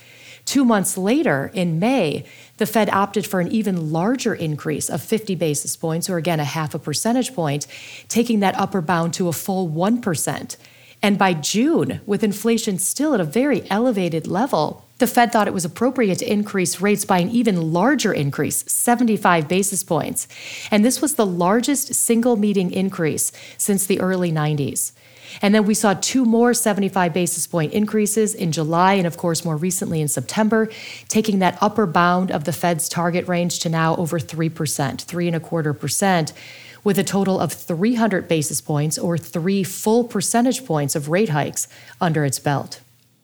Two 0.44 0.64
months 0.64 0.96
later, 0.96 1.50
in 1.54 1.78
May, 1.78 2.24
the 2.56 2.66
Fed 2.66 2.88
opted 2.90 3.26
for 3.26 3.40
an 3.40 3.48
even 3.48 3.92
larger 3.92 4.34
increase 4.34 4.88
of 4.88 5.02
50 5.02 5.34
basis 5.34 5.76
points, 5.76 6.10
or 6.10 6.16
again, 6.16 6.40
a 6.40 6.44
half 6.44 6.74
a 6.74 6.78
percentage 6.78 7.34
point, 7.34 7.66
taking 8.08 8.40
that 8.40 8.58
upper 8.58 8.80
bound 8.80 9.14
to 9.14 9.28
a 9.28 9.32
full 9.32 9.68
1%. 9.68 10.56
And 11.02 11.18
by 11.18 11.34
June, 11.34 12.00
with 12.06 12.22
inflation 12.22 12.78
still 12.78 13.12
at 13.12 13.20
a 13.20 13.24
very 13.24 13.68
elevated 13.70 14.28
level, 14.28 14.86
the 14.98 15.08
Fed 15.08 15.32
thought 15.32 15.48
it 15.48 15.54
was 15.54 15.64
appropriate 15.64 16.20
to 16.20 16.32
increase 16.32 16.80
rates 16.80 17.04
by 17.04 17.18
an 17.18 17.28
even 17.30 17.72
larger 17.72 18.12
increase, 18.12 18.64
75 18.70 19.48
basis 19.48 19.82
points. 19.82 20.28
And 20.70 20.84
this 20.84 21.02
was 21.02 21.14
the 21.14 21.26
largest 21.26 21.92
single 21.94 22.36
meeting 22.36 22.70
increase 22.70 23.32
since 23.58 23.84
the 23.84 24.00
early 24.00 24.30
90s. 24.30 24.92
And 25.40 25.54
then 25.54 25.64
we 25.64 25.74
saw 25.74 25.94
two 25.94 26.24
more 26.24 26.54
75 26.54 27.12
basis 27.12 27.46
point 27.48 27.72
increases 27.72 28.34
in 28.34 28.52
July 28.52 28.94
and, 28.94 29.06
of 29.06 29.16
course, 29.16 29.44
more 29.44 29.56
recently 29.56 30.00
in 30.00 30.08
September, 30.08 30.68
taking 31.08 31.38
that 31.38 31.58
upper 31.60 31.86
bound 31.86 32.30
of 32.30 32.44
the 32.44 32.52
Fed's 32.52 32.88
target 32.88 33.26
range 33.26 33.58
to 33.60 33.68
now 33.68 33.96
over 33.96 34.20
3%, 34.20 35.00
three 35.02 35.26
and 35.26 35.34
a 35.34 35.40
quarter 35.40 35.72
percent, 35.72 36.32
with 36.84 36.98
a 36.98 37.04
total 37.04 37.38
of 37.38 37.52
300 37.52 38.28
basis 38.28 38.60
points 38.60 38.98
or 38.98 39.16
three 39.18 39.62
full 39.62 40.04
percentage 40.04 40.64
points 40.64 40.94
of 40.94 41.08
rate 41.08 41.30
hikes 41.30 41.68
under 42.00 42.24
its 42.24 42.38
belt 42.38 42.80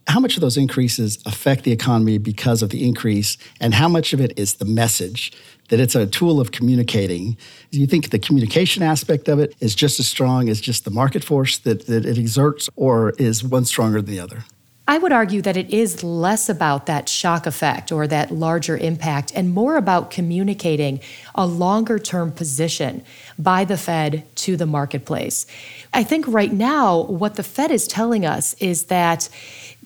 how 0.08 0.20
much 0.20 0.36
of 0.36 0.40
those 0.40 0.56
increases 0.56 1.18
affect 1.26 1.64
the 1.64 1.72
economy 1.72 2.18
because 2.18 2.62
of 2.62 2.70
the 2.70 2.86
increase, 2.86 3.36
and 3.60 3.74
how 3.74 3.88
much 3.88 4.12
of 4.12 4.20
it 4.20 4.38
is 4.38 4.54
the 4.54 4.64
message 4.64 5.32
that 5.68 5.80
it's 5.80 5.94
a 5.94 6.06
tool 6.06 6.40
of 6.40 6.50
communicating? 6.50 7.36
Do 7.70 7.78
you 7.78 7.86
think 7.86 8.08
the 8.08 8.18
communication 8.18 8.82
aspect 8.82 9.28
of 9.28 9.38
it 9.38 9.54
is 9.60 9.74
just 9.74 10.00
as 10.00 10.08
strong 10.08 10.48
as 10.48 10.60
just 10.60 10.84
the 10.84 10.90
market 10.90 11.22
force 11.22 11.58
that, 11.58 11.86
that 11.86 12.06
it 12.06 12.16
exerts, 12.18 12.70
or 12.74 13.10
is 13.18 13.44
one 13.44 13.66
stronger 13.66 14.00
than 14.00 14.14
the 14.14 14.20
other? 14.20 14.44
I 14.88 14.96
would 14.96 15.12
argue 15.12 15.42
that 15.42 15.58
it 15.58 15.68
is 15.68 16.02
less 16.02 16.48
about 16.48 16.86
that 16.86 17.10
shock 17.10 17.46
effect 17.46 17.92
or 17.92 18.06
that 18.06 18.30
larger 18.30 18.74
impact 18.74 19.30
and 19.34 19.50
more 19.50 19.76
about 19.76 20.10
communicating 20.10 21.00
a 21.34 21.46
longer 21.46 21.98
term 21.98 22.32
position 22.32 23.04
by 23.38 23.66
the 23.66 23.76
Fed 23.76 24.24
to 24.36 24.56
the 24.56 24.64
marketplace. 24.64 25.44
I 25.92 26.04
think 26.04 26.26
right 26.26 26.50
now, 26.50 27.02
what 27.02 27.34
the 27.34 27.42
Fed 27.42 27.70
is 27.70 27.86
telling 27.86 28.24
us 28.24 28.54
is 28.54 28.84
that 28.84 29.28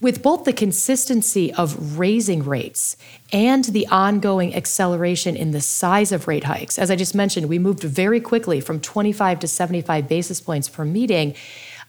with 0.00 0.22
both 0.22 0.44
the 0.44 0.52
consistency 0.52 1.52
of 1.54 1.98
raising 1.98 2.44
rates 2.44 2.96
and 3.32 3.64
the 3.64 3.88
ongoing 3.88 4.54
acceleration 4.54 5.34
in 5.34 5.50
the 5.50 5.60
size 5.60 6.12
of 6.12 6.28
rate 6.28 6.44
hikes, 6.44 6.78
as 6.78 6.92
I 6.92 6.96
just 6.96 7.14
mentioned, 7.14 7.48
we 7.48 7.58
moved 7.58 7.82
very 7.82 8.20
quickly 8.20 8.60
from 8.60 8.80
25 8.80 9.40
to 9.40 9.48
75 9.48 10.08
basis 10.08 10.40
points 10.40 10.68
per 10.68 10.84
meeting. 10.84 11.34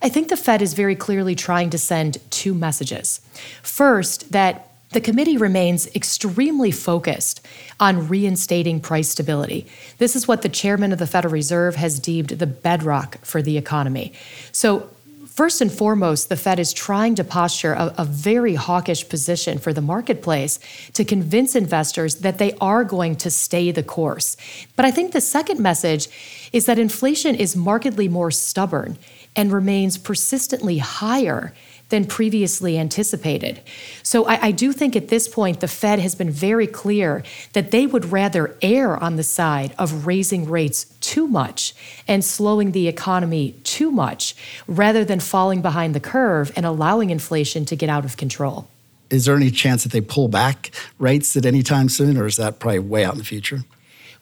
I 0.03 0.09
think 0.09 0.27
the 0.27 0.35
Fed 0.35 0.61
is 0.61 0.73
very 0.73 0.95
clearly 0.95 1.33
trying 1.33 1.69
to 1.69 1.77
send 1.77 2.17
two 2.29 2.53
messages. 2.53 3.21
First, 3.61 4.33
that 4.33 4.69
the 4.89 4.99
committee 4.99 5.37
remains 5.37 5.87
extremely 5.95 6.71
focused 6.71 7.43
on 7.79 8.09
reinstating 8.09 8.81
price 8.81 9.09
stability. 9.09 9.65
This 9.99 10.15
is 10.15 10.27
what 10.27 10.41
the 10.41 10.49
chairman 10.49 10.91
of 10.91 10.99
the 10.99 11.07
Federal 11.07 11.31
Reserve 11.31 11.77
has 11.77 11.99
deemed 11.99 12.27
the 12.27 12.45
bedrock 12.45 13.17
for 13.23 13.41
the 13.41 13.57
economy. 13.57 14.13
So, 14.51 14.89
First 15.33 15.61
and 15.61 15.71
foremost, 15.71 16.29
the 16.29 16.35
Fed 16.35 16.59
is 16.59 16.71
trying 16.71 17.15
to 17.15 17.23
posture 17.23 17.73
a, 17.73 17.91
a, 17.97 18.05
very 18.05 18.53
hawkish 18.53 19.09
position 19.09 19.57
for 19.57 19.73
the 19.73 19.81
marketplace 19.81 20.59
to 20.93 21.03
convince 21.03 21.55
investors 21.55 22.17
that 22.17 22.37
they 22.37 22.53
are 22.61 22.83
going 22.83 23.15
to 23.15 23.31
stay 23.31 23.71
the 23.71 23.81
course. 23.81 24.37
But 24.75 24.85
I 24.85 24.91
think 24.91 25.11
the 25.11 25.21
second 25.21 25.59
message 25.59 26.07
is 26.53 26.67
that 26.67 26.77
inflation 26.77 27.33
is 27.33 27.55
markedly 27.55 28.07
more 28.07 28.29
stubborn 28.29 28.99
and 29.35 29.51
remains 29.51 29.97
persistently 29.97 30.77
higher 30.77 31.53
than 31.89 32.05
previously 32.05 32.79
anticipated. 32.79 33.61
So 34.01 34.25
I, 34.25 34.47
I, 34.47 34.51
do 34.51 34.71
think 34.71 34.95
at 34.95 35.09
this 35.09 35.27
point 35.27 35.59
the 35.59 35.67
Fed 35.67 35.99
has 35.99 36.15
been 36.15 36.31
very 36.31 36.65
clear 36.65 37.23
that 37.53 37.69
they 37.69 37.85
would 37.85 38.05
rather 38.05 38.57
err 38.63 38.97
on 38.97 39.15
the 39.15 39.23
side 39.23 39.75
of 39.77 40.07
raising 40.07 40.49
rates 40.49 40.85
too 41.01 41.27
much 41.27 41.75
and 42.07 42.25
slowing 42.25 42.71
the 42.71 42.87
economy 42.87 43.51
too 43.63 43.91
much 43.91 44.35
rather 44.65 45.05
than 45.05 45.19
falling 45.19 45.61
behind 45.61 45.93
the 45.93 45.99
curve 45.99 46.51
and 46.55 46.65
allowing 46.65 47.11
inflation 47.11 47.63
to 47.65 47.75
get 47.75 47.89
out 47.89 48.05
of 48.05 48.17
control. 48.17 48.67
Is 49.11 49.25
there 49.25 49.35
any 49.35 49.51
chance 49.51 49.83
that 49.83 49.91
they 49.91 50.01
pull 50.01 50.27
back 50.29 50.71
rates 50.97 51.37
at 51.37 51.45
any 51.45 51.61
time 51.61 51.89
soon, 51.89 52.17
or 52.17 52.25
is 52.25 52.37
that 52.37 52.57
probably 52.57 52.79
way 52.79 53.05
out 53.05 53.13
in 53.13 53.19
the 53.19 53.23
future? 53.23 53.59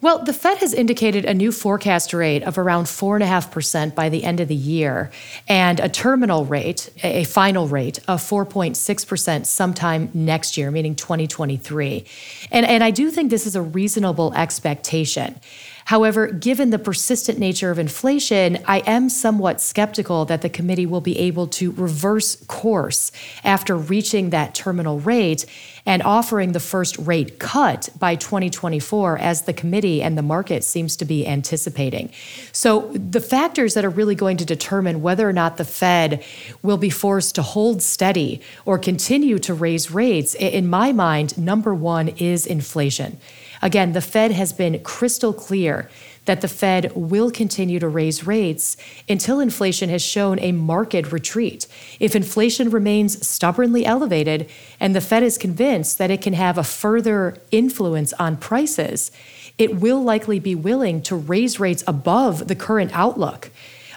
Well, 0.01 0.23
the 0.23 0.33
Fed 0.33 0.57
has 0.57 0.73
indicated 0.73 1.25
a 1.25 1.33
new 1.35 1.51
forecast 1.51 2.11
rate 2.11 2.41
of 2.41 2.57
around 2.57 2.85
4.5% 2.85 3.93
by 3.93 4.09
the 4.09 4.23
end 4.23 4.39
of 4.39 4.47
the 4.47 4.55
year 4.55 5.11
and 5.47 5.79
a 5.79 5.89
terminal 5.89 6.43
rate, 6.43 6.89
a 7.03 7.23
final 7.25 7.67
rate 7.67 7.99
of 8.07 8.19
4.6% 8.19 9.45
sometime 9.45 10.09
next 10.15 10.57
year, 10.57 10.71
meaning 10.71 10.95
2023. 10.95 12.03
And, 12.51 12.65
and 12.65 12.83
I 12.83 12.89
do 12.89 13.11
think 13.11 13.29
this 13.29 13.45
is 13.45 13.55
a 13.55 13.61
reasonable 13.61 14.33
expectation. 14.33 15.39
However, 15.85 16.27
given 16.27 16.71
the 16.71 16.79
persistent 16.79 17.37
nature 17.37 17.69
of 17.69 17.77
inflation, 17.77 18.57
I 18.65 18.79
am 18.87 19.07
somewhat 19.09 19.61
skeptical 19.61 20.25
that 20.25 20.41
the 20.41 20.49
committee 20.49 20.85
will 20.85 21.01
be 21.01 21.17
able 21.19 21.47
to 21.47 21.71
reverse 21.73 22.37
course 22.47 23.11
after 23.43 23.75
reaching 23.75 24.31
that 24.31 24.55
terminal 24.55 24.99
rate 24.99 25.45
and 25.85 26.03
offering 26.03 26.51
the 26.51 26.59
first 26.59 26.97
rate 26.97 27.39
cut 27.39 27.89
by 27.97 28.15
2024, 28.15 29.17
as 29.17 29.43
the 29.43 29.53
committee 29.53 30.01
and 30.01 30.17
the 30.17 30.21
market 30.21 30.63
seems 30.63 30.95
to 30.97 31.05
be 31.05 31.27
anticipating. 31.27 32.11
So, 32.51 32.91
the 32.93 33.21
factors 33.21 33.73
that 33.73 33.85
are 33.85 33.89
really 33.89 34.15
going 34.15 34.37
to 34.37 34.45
determine 34.45 35.01
whether 35.01 35.27
or 35.27 35.33
not 35.33 35.57
the 35.57 35.65
Fed 35.65 36.23
will 36.61 36.77
be 36.77 36.89
forced 36.89 37.35
to 37.35 37.41
hold 37.41 37.81
steady 37.81 38.41
or 38.65 38.77
continue 38.77 39.39
to 39.39 39.53
raise 39.53 39.91
rates, 39.91 40.35
in 40.35 40.67
my 40.67 40.91
mind, 40.91 41.37
number 41.37 41.73
one 41.73 42.09
is 42.09 42.45
inflation. 42.45 43.17
Again, 43.61 43.93
the 43.93 44.01
Fed 44.01 44.31
has 44.31 44.53
been 44.53 44.81
crystal 44.83 45.33
clear 45.33 45.89
that 46.25 46.41
the 46.41 46.47
Fed 46.47 46.91
will 46.95 47.31
continue 47.31 47.79
to 47.79 47.87
raise 47.87 48.27
rates 48.27 48.77
until 49.09 49.39
inflation 49.39 49.89
has 49.89 50.01
shown 50.01 50.39
a 50.39 50.51
marked 50.51 51.11
retreat. 51.11 51.67
If 51.99 52.15
inflation 52.15 52.69
remains 52.69 53.25
stubbornly 53.27 53.85
elevated 53.85 54.49
and 54.79 54.95
the 54.95 55.01
Fed 55.01 55.23
is 55.23 55.37
convinced 55.37 55.97
that 55.97 56.11
it 56.11 56.21
can 56.21 56.33
have 56.33 56.57
a 56.57 56.63
further 56.63 57.37
influence 57.51 58.13
on 58.13 58.37
prices, 58.37 59.11
it 59.57 59.79
will 59.79 60.01
likely 60.01 60.39
be 60.39 60.55
willing 60.55 61.01
to 61.03 61.15
raise 61.15 61.59
rates 61.59 61.83
above 61.87 62.47
the 62.47 62.55
current 62.55 62.91
outlook. 62.93 63.49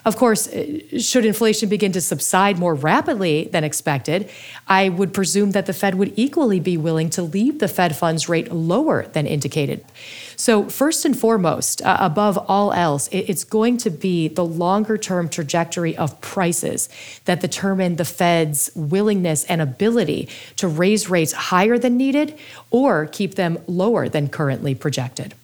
Of 0.05 0.17
course, 0.17 0.49
uh, 0.49 0.99
should 0.99 1.25
inflation 1.25 1.71
begin 1.71 1.93
to 1.93 2.01
subside 2.01 2.59
more 2.59 2.75
rapidly 2.75 3.49
than 3.53 3.65
expected, 3.65 4.29
I 4.69 4.91
would 4.91 5.15
presume 5.15 5.53
that 5.53 5.65
the 5.65 5.73
Fed 5.73 5.95
would 5.95 6.13
equally 6.17 6.61
be 6.61 6.77
willing 6.77 7.09
to 7.11 7.23
leave 7.23 7.59
the 7.59 7.69
Fed 7.69 7.97
funds 7.97 8.29
rate 8.29 8.53
lower 8.53 9.07
than 9.07 9.27
indicated. 9.27 9.83
So, 10.37 10.69
first 10.69 11.07
and 11.07 11.19
foremost, 11.19 11.81
uh, 11.83 11.97
above 12.01 12.37
all 12.49 12.73
else, 12.73 13.09
it's 13.13 13.45
going 13.45 13.79
to 13.79 13.91
be 13.91 14.29
the 14.29 14.45
longer 14.45 14.99
term 14.99 15.29
trajectory 15.29 15.97
of 15.97 16.21
prices 16.21 16.89
that 17.25 17.41
determine 17.41 17.97
the 17.97 18.05
Fed's 18.05 18.71
willingness 18.75 19.45
and 19.45 19.63
ability 19.63 20.29
to 20.57 20.69
raise 20.69 21.09
rates 21.09 21.33
higher 21.33 21.79
than 21.79 21.97
needed 21.97 22.37
or 22.71 23.07
keep 23.07 23.37
them 23.37 23.59
lower 23.67 24.09
than 24.09 24.29
currently 24.29 24.75
projected. 24.75 25.35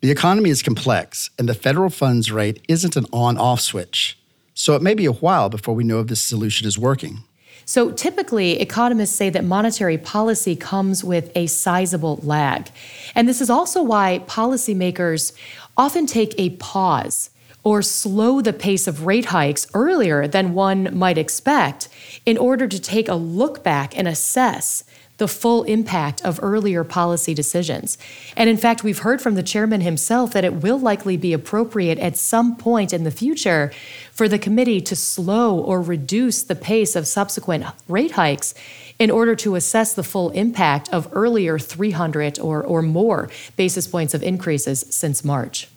The 0.00 0.12
economy 0.12 0.50
is 0.50 0.62
complex, 0.62 1.28
and 1.40 1.48
the 1.48 1.54
federal 1.54 1.90
funds 1.90 2.30
rate 2.30 2.64
isn't 2.68 2.94
an 2.94 3.06
on 3.12 3.36
off 3.36 3.60
switch. 3.60 4.16
So 4.54 4.76
it 4.76 4.82
may 4.82 4.94
be 4.94 5.06
a 5.06 5.12
while 5.12 5.48
before 5.48 5.74
we 5.74 5.82
know 5.82 5.98
if 5.98 6.06
this 6.06 6.20
solution 6.20 6.68
is 6.68 6.78
working. 6.78 7.24
So 7.64 7.90
typically, 7.90 8.60
economists 8.60 9.16
say 9.16 9.28
that 9.30 9.44
monetary 9.44 9.98
policy 9.98 10.54
comes 10.54 11.02
with 11.02 11.32
a 11.34 11.48
sizable 11.48 12.20
lag. 12.22 12.70
And 13.16 13.28
this 13.28 13.40
is 13.40 13.50
also 13.50 13.82
why 13.82 14.22
policymakers 14.28 15.32
often 15.76 16.06
take 16.06 16.32
a 16.38 16.50
pause 16.50 17.30
or 17.68 17.82
slow 17.82 18.40
the 18.40 18.52
pace 18.54 18.86
of 18.86 19.04
rate 19.04 19.26
hikes 19.26 19.66
earlier 19.74 20.26
than 20.26 20.54
one 20.54 20.88
might 20.96 21.18
expect 21.18 21.86
in 22.24 22.38
order 22.38 22.66
to 22.66 22.80
take 22.80 23.10
a 23.10 23.14
look 23.14 23.62
back 23.62 23.94
and 23.94 24.08
assess 24.08 24.84
the 25.18 25.28
full 25.28 25.64
impact 25.64 26.24
of 26.24 26.40
earlier 26.42 26.82
policy 26.82 27.34
decisions. 27.34 27.98
And 28.38 28.48
in 28.48 28.56
fact, 28.56 28.82
we've 28.82 29.00
heard 29.00 29.20
from 29.20 29.34
the 29.34 29.42
chairman 29.42 29.82
himself 29.82 30.32
that 30.32 30.46
it 30.46 30.62
will 30.62 30.78
likely 30.78 31.18
be 31.18 31.34
appropriate 31.34 31.98
at 31.98 32.16
some 32.16 32.56
point 32.56 32.94
in 32.94 33.04
the 33.04 33.10
future 33.10 33.70
for 34.12 34.28
the 34.28 34.38
committee 34.38 34.80
to 34.80 34.96
slow 34.96 35.58
or 35.58 35.82
reduce 35.82 36.42
the 36.42 36.56
pace 36.56 36.96
of 36.96 37.06
subsequent 37.06 37.66
rate 37.86 38.12
hikes 38.12 38.54
in 38.98 39.10
order 39.10 39.36
to 39.36 39.56
assess 39.56 39.92
the 39.92 40.02
full 40.02 40.30
impact 40.30 40.88
of 40.88 41.06
earlier 41.12 41.58
300 41.58 42.38
or, 42.38 42.62
or 42.62 42.80
more 42.80 43.28
basis 43.56 43.86
points 43.86 44.14
of 44.14 44.22
increases 44.22 44.86
since 44.88 45.22
March. 45.22 45.68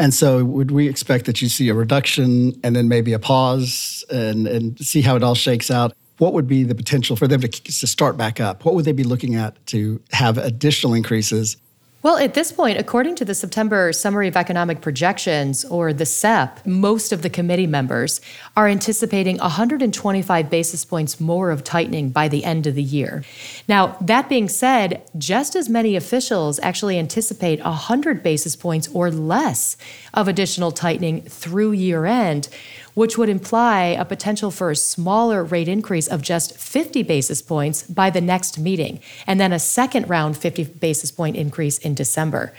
And 0.00 0.14
so, 0.14 0.42
would 0.44 0.70
we 0.70 0.88
expect 0.88 1.26
that 1.26 1.42
you 1.42 1.48
see 1.48 1.68
a 1.68 1.74
reduction 1.74 2.58
and 2.64 2.74
then 2.74 2.88
maybe 2.88 3.12
a 3.12 3.18
pause 3.18 4.02
and, 4.10 4.46
and 4.46 4.78
see 4.78 5.02
how 5.02 5.14
it 5.14 5.22
all 5.22 5.34
shakes 5.34 5.70
out? 5.70 5.92
what 6.20 6.34
would 6.34 6.46
be 6.46 6.64
the 6.64 6.74
potential 6.74 7.16
for 7.16 7.26
them 7.26 7.40
to, 7.40 7.48
to 7.48 7.86
start 7.86 8.18
back 8.18 8.40
up? 8.40 8.66
What 8.66 8.74
would 8.74 8.84
they 8.84 8.92
be 8.92 9.04
looking 9.04 9.36
at 9.36 9.64
to 9.68 10.02
have 10.12 10.36
additional 10.36 10.92
increases? 10.92 11.56
Well, 12.02 12.16
at 12.16 12.32
this 12.32 12.50
point, 12.50 12.78
according 12.78 13.16
to 13.16 13.26
the 13.26 13.34
September 13.34 13.92
Summary 13.92 14.26
of 14.26 14.34
Economic 14.34 14.80
Projections, 14.80 15.66
or 15.66 15.92
the 15.92 16.06
SEP, 16.06 16.64
most 16.66 17.12
of 17.12 17.20
the 17.20 17.28
committee 17.28 17.66
members 17.66 18.22
are 18.56 18.68
anticipating 18.68 19.36
125 19.36 20.48
basis 20.48 20.82
points 20.86 21.20
more 21.20 21.50
of 21.50 21.62
tightening 21.62 22.08
by 22.08 22.26
the 22.26 22.42
end 22.42 22.66
of 22.66 22.74
the 22.74 22.82
year. 22.82 23.22
Now, 23.68 23.98
that 24.00 24.30
being 24.30 24.48
said, 24.48 25.02
just 25.18 25.54
as 25.54 25.68
many 25.68 25.94
officials 25.94 26.58
actually 26.62 26.98
anticipate 26.98 27.62
100 27.62 28.22
basis 28.22 28.56
points 28.56 28.88
or 28.94 29.10
less 29.10 29.76
of 30.14 30.26
additional 30.26 30.72
tightening 30.72 31.20
through 31.20 31.72
year 31.72 32.06
end 32.06 32.48
which 32.94 33.16
would 33.16 33.28
imply 33.28 33.84
a 33.84 34.04
potential 34.04 34.50
for 34.50 34.70
a 34.70 34.76
smaller 34.76 35.42
rate 35.44 35.68
increase 35.68 36.06
of 36.06 36.22
just 36.22 36.56
50 36.56 37.02
basis 37.02 37.42
points 37.42 37.82
by 37.84 38.10
the 38.10 38.20
next 38.20 38.58
meeting, 38.58 39.00
and 39.26 39.40
then 39.40 39.52
a 39.52 39.58
second 39.58 40.08
round 40.08 40.36
50 40.36 40.64
basis 40.64 41.10
point 41.10 41.36
increase 41.36 41.78
in 41.78 41.94
December. 41.94 42.52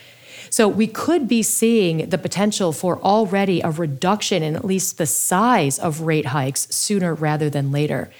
So 0.50 0.68
we 0.68 0.88
could 0.88 1.30
be 1.30 1.44
seeing 1.44 2.10
the 2.10 2.18
potential 2.18 2.74
for 2.74 3.00
already 3.00 3.62
a 3.62 3.70
reduction 3.70 4.44
in 4.44 4.56
at 4.56 4.66
least 4.66 4.98
the 4.98 5.06
size 5.06 5.80
of 5.80 6.02
rate 6.02 6.28
hikes 6.28 6.68
sooner 6.76 7.14
rather 7.14 7.50
than 7.50 7.72
later. 7.72 8.12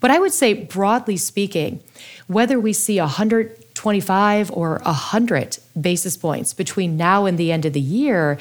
But 0.00 0.10
I 0.10 0.18
would 0.18 0.32
say, 0.32 0.52
broadly 0.52 1.16
speaking, 1.16 1.80
whether 2.26 2.58
we 2.58 2.72
see 2.72 2.98
125 2.98 4.50
or 4.50 4.80
100 4.84 5.58
basis 5.80 6.16
points 6.16 6.52
between 6.52 6.96
now 6.96 7.26
and 7.26 7.38
the 7.38 7.52
end 7.52 7.64
of 7.64 7.72
the 7.72 7.80
year, 7.80 8.38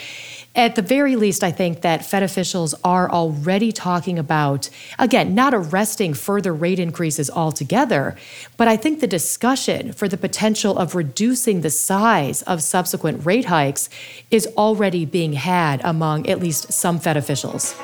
at 0.56 0.76
the 0.76 0.82
very 0.82 1.16
least, 1.16 1.44
I 1.44 1.52
think 1.52 1.82
that 1.82 2.06
Fed 2.06 2.24
officials 2.24 2.74
are 2.84 3.12
already 3.12 3.72
talking 3.72 4.18
about, 4.18 4.70
again, 4.98 5.36
not 5.36 5.54
arresting 5.54 6.14
further 6.14 6.54
rate 6.54 6.80
increases 6.80 7.30
altogether, 7.30 8.16
but 8.56 8.68
I 8.68 8.78
think 8.78 9.02
the 9.02 9.08
discussion 9.08 9.92
for 9.92 10.08
the 10.08 10.18
potential 10.18 10.78
of 10.78 10.96
reducing 10.96 11.62
the 11.62 11.70
size 11.70 12.42
of 12.44 12.64
subsequent 12.64 13.26
rate 13.26 13.46
hikes 13.46 13.90
is 14.32 14.48
already 14.58 15.06
being 15.06 15.34
had 15.34 15.82
among 15.84 16.28
at 16.28 16.40
least 16.40 16.72
some 16.72 17.00
Fed 17.00 17.18
officials. 17.18 17.76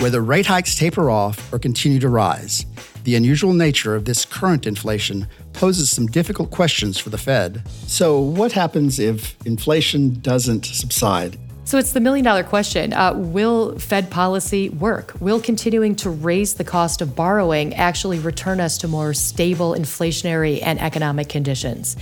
Whether 0.00 0.20
rate 0.20 0.46
hikes 0.46 0.74
taper 0.74 1.10
off 1.10 1.52
or 1.52 1.58
continue 1.58 1.98
to 2.00 2.08
rise, 2.08 2.66
the 3.04 3.14
unusual 3.14 3.54
nature 3.54 3.94
of 3.94 4.04
this 4.04 4.26
current 4.26 4.66
inflation 4.66 5.26
poses 5.54 5.90
some 5.90 6.06
difficult 6.06 6.50
questions 6.50 6.98
for 6.98 7.08
the 7.08 7.16
Fed. 7.16 7.66
So, 7.86 8.20
what 8.20 8.52
happens 8.52 8.98
if 8.98 9.36
inflation 9.46 10.20
doesn't 10.20 10.66
subside? 10.66 11.38
So 11.64 11.78
it's 11.78 11.92
the 11.92 12.00
million 12.00 12.24
dollar 12.24 12.44
question. 12.44 12.92
Uh, 12.92 13.14
will 13.14 13.76
Fed 13.78 14.08
policy 14.08 14.68
work? 14.68 15.14
Will 15.18 15.40
continuing 15.40 15.96
to 15.96 16.10
raise 16.10 16.54
the 16.54 16.62
cost 16.62 17.00
of 17.00 17.16
borrowing 17.16 17.74
actually 17.74 18.20
return 18.20 18.60
us 18.60 18.78
to 18.78 18.88
more 18.88 19.12
stable 19.14 19.74
inflationary 19.74 20.60
and 20.62 20.78
economic 20.78 21.28
conditions? 21.28 21.96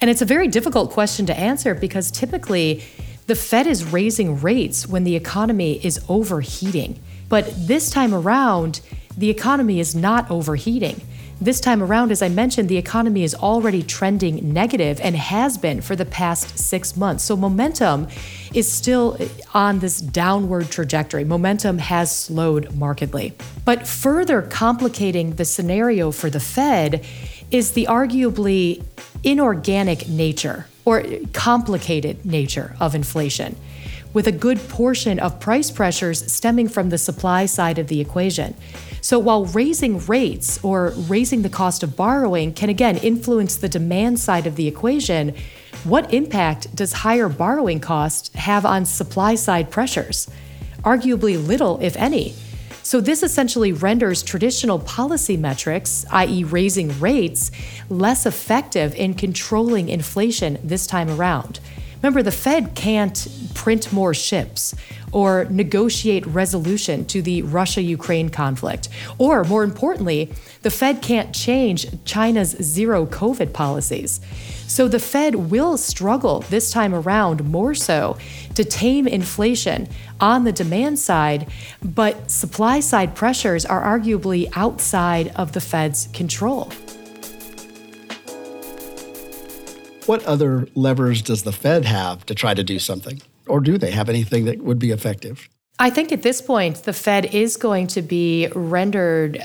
And 0.00 0.08
it's 0.08 0.22
a 0.22 0.24
very 0.24 0.46
difficult 0.46 0.92
question 0.92 1.26
to 1.26 1.36
answer 1.36 1.74
because 1.74 2.12
typically 2.12 2.84
the 3.26 3.34
Fed 3.34 3.66
is 3.66 3.84
raising 3.84 4.40
rates 4.40 4.86
when 4.86 5.02
the 5.02 5.16
economy 5.16 5.84
is 5.84 6.04
overheating. 6.08 7.00
But 7.32 7.66
this 7.66 7.88
time 7.88 8.12
around, 8.12 8.82
the 9.16 9.30
economy 9.30 9.80
is 9.80 9.94
not 9.94 10.30
overheating. 10.30 11.00
This 11.40 11.60
time 11.60 11.82
around, 11.82 12.12
as 12.12 12.20
I 12.20 12.28
mentioned, 12.28 12.68
the 12.68 12.76
economy 12.76 13.22
is 13.22 13.34
already 13.34 13.82
trending 13.82 14.52
negative 14.52 15.00
and 15.00 15.16
has 15.16 15.56
been 15.56 15.80
for 15.80 15.96
the 15.96 16.04
past 16.04 16.58
six 16.58 16.94
months. 16.94 17.24
So 17.24 17.34
momentum 17.34 18.08
is 18.52 18.70
still 18.70 19.16
on 19.54 19.78
this 19.78 19.98
downward 19.98 20.70
trajectory. 20.70 21.24
Momentum 21.24 21.78
has 21.78 22.14
slowed 22.14 22.74
markedly. 22.74 23.32
But 23.64 23.88
further 23.88 24.42
complicating 24.42 25.36
the 25.36 25.46
scenario 25.46 26.10
for 26.10 26.28
the 26.28 26.38
Fed 26.38 27.02
is 27.50 27.72
the 27.72 27.86
arguably 27.86 28.84
inorganic 29.24 30.06
nature 30.06 30.66
or 30.84 31.02
complicated 31.32 32.26
nature 32.26 32.76
of 32.78 32.94
inflation 32.94 33.56
with 34.12 34.26
a 34.26 34.32
good 34.32 34.58
portion 34.68 35.18
of 35.18 35.40
price 35.40 35.70
pressures 35.70 36.30
stemming 36.32 36.68
from 36.68 36.90
the 36.90 36.98
supply 36.98 37.46
side 37.46 37.78
of 37.78 37.88
the 37.88 38.00
equation. 38.00 38.54
So 39.00 39.18
while 39.18 39.46
raising 39.46 39.98
rates 40.06 40.62
or 40.62 40.90
raising 41.08 41.42
the 41.42 41.48
cost 41.48 41.82
of 41.82 41.96
borrowing 41.96 42.52
can 42.52 42.68
again 42.68 42.96
influence 42.98 43.56
the 43.56 43.68
demand 43.68 44.20
side 44.20 44.46
of 44.46 44.56
the 44.56 44.68
equation, 44.68 45.34
what 45.84 46.14
impact 46.14 46.74
does 46.76 46.92
higher 46.92 47.28
borrowing 47.28 47.80
costs 47.80 48.32
have 48.34 48.64
on 48.64 48.84
supply 48.84 49.34
side 49.34 49.70
pressures? 49.70 50.30
Arguably 50.84 51.44
little, 51.44 51.80
if 51.80 51.96
any. 51.96 52.34
So, 52.84 53.00
this 53.00 53.22
essentially 53.22 53.72
renders 53.72 54.22
traditional 54.22 54.78
policy 54.80 55.36
metrics, 55.36 56.04
i.e., 56.10 56.44
raising 56.44 56.98
rates, 57.00 57.52
less 57.88 58.26
effective 58.26 58.94
in 58.96 59.14
controlling 59.14 59.88
inflation 59.88 60.58
this 60.64 60.86
time 60.86 61.08
around. 61.08 61.60
Remember, 62.02 62.22
the 62.22 62.32
Fed 62.32 62.74
can't 62.74 63.28
print 63.54 63.92
more 63.92 64.12
ships 64.12 64.74
or 65.12 65.44
negotiate 65.50 66.26
resolution 66.26 67.04
to 67.04 67.22
the 67.22 67.42
Russia 67.42 67.80
Ukraine 67.80 68.28
conflict. 68.28 68.88
Or, 69.18 69.44
more 69.44 69.62
importantly, 69.62 70.32
the 70.62 70.70
Fed 70.70 71.00
can't 71.00 71.32
change 71.34 71.86
China's 72.04 72.50
zero 72.60 73.06
COVID 73.06 73.52
policies. 73.52 74.20
So 74.66 74.88
the 74.88 74.98
Fed 74.98 75.34
will 75.34 75.76
struggle 75.76 76.40
this 76.48 76.70
time 76.70 76.94
around 76.94 77.44
more 77.44 77.74
so 77.74 78.16
to 78.54 78.64
tame 78.64 79.06
inflation 79.06 79.86
on 80.18 80.44
the 80.44 80.52
demand 80.52 80.98
side, 80.98 81.46
but 81.84 82.30
supply 82.30 82.80
side 82.80 83.14
pressures 83.14 83.66
are 83.66 83.82
arguably 83.82 84.50
outside 84.56 85.28
of 85.36 85.52
the 85.52 85.60
Fed's 85.60 86.08
control. 86.14 86.72
What 90.12 90.24
other 90.24 90.68
levers 90.74 91.22
does 91.22 91.42
the 91.42 91.52
Fed 91.52 91.86
have 91.86 92.26
to 92.26 92.34
try 92.34 92.52
to 92.52 92.62
do 92.62 92.78
something? 92.78 93.22
Or 93.46 93.60
do 93.60 93.78
they 93.78 93.92
have 93.92 94.10
anything 94.10 94.44
that 94.44 94.58
would 94.58 94.78
be 94.78 94.90
effective? 94.90 95.48
I 95.78 95.88
think 95.88 96.12
at 96.12 96.20
this 96.20 96.42
point, 96.42 96.82
the 96.82 96.92
Fed 96.92 97.34
is 97.34 97.56
going 97.56 97.86
to 97.86 98.02
be 98.02 98.48
rendered 98.54 99.42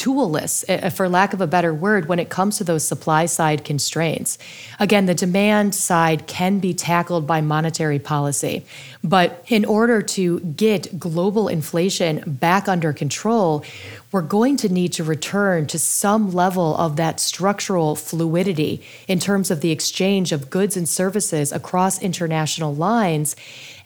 toolless, 0.00 0.64
eh, 0.66 0.88
for 0.88 1.10
lack 1.10 1.34
of 1.34 1.42
a 1.42 1.46
better 1.46 1.74
word, 1.74 2.08
when 2.08 2.18
it 2.18 2.30
comes 2.30 2.56
to 2.56 2.64
those 2.64 2.82
supply 2.82 3.26
side 3.26 3.64
constraints. 3.64 4.38
Again, 4.78 5.04
the 5.04 5.14
demand 5.14 5.74
side 5.74 6.26
can 6.26 6.58
be 6.58 6.72
tackled 6.72 7.26
by 7.26 7.42
monetary 7.42 7.98
policy. 7.98 8.64
But 9.04 9.44
in 9.48 9.66
order 9.66 10.00
to 10.00 10.40
get 10.40 10.98
global 10.98 11.48
inflation 11.48 12.22
back 12.26 12.66
under 12.66 12.94
control, 12.94 13.62
we're 14.10 14.22
going 14.22 14.56
to 14.56 14.70
need 14.70 14.94
to 14.94 15.04
return 15.04 15.66
to 15.66 15.78
some 15.78 16.32
level 16.32 16.74
of 16.76 16.96
that 16.96 17.20
structural 17.20 17.94
fluidity 17.94 18.82
in 19.06 19.18
terms 19.18 19.50
of 19.50 19.60
the 19.60 19.70
exchange 19.70 20.32
of 20.32 20.48
goods 20.48 20.78
and 20.78 20.88
services 20.88 21.52
across 21.52 22.00
international 22.00 22.74
lines. 22.74 23.36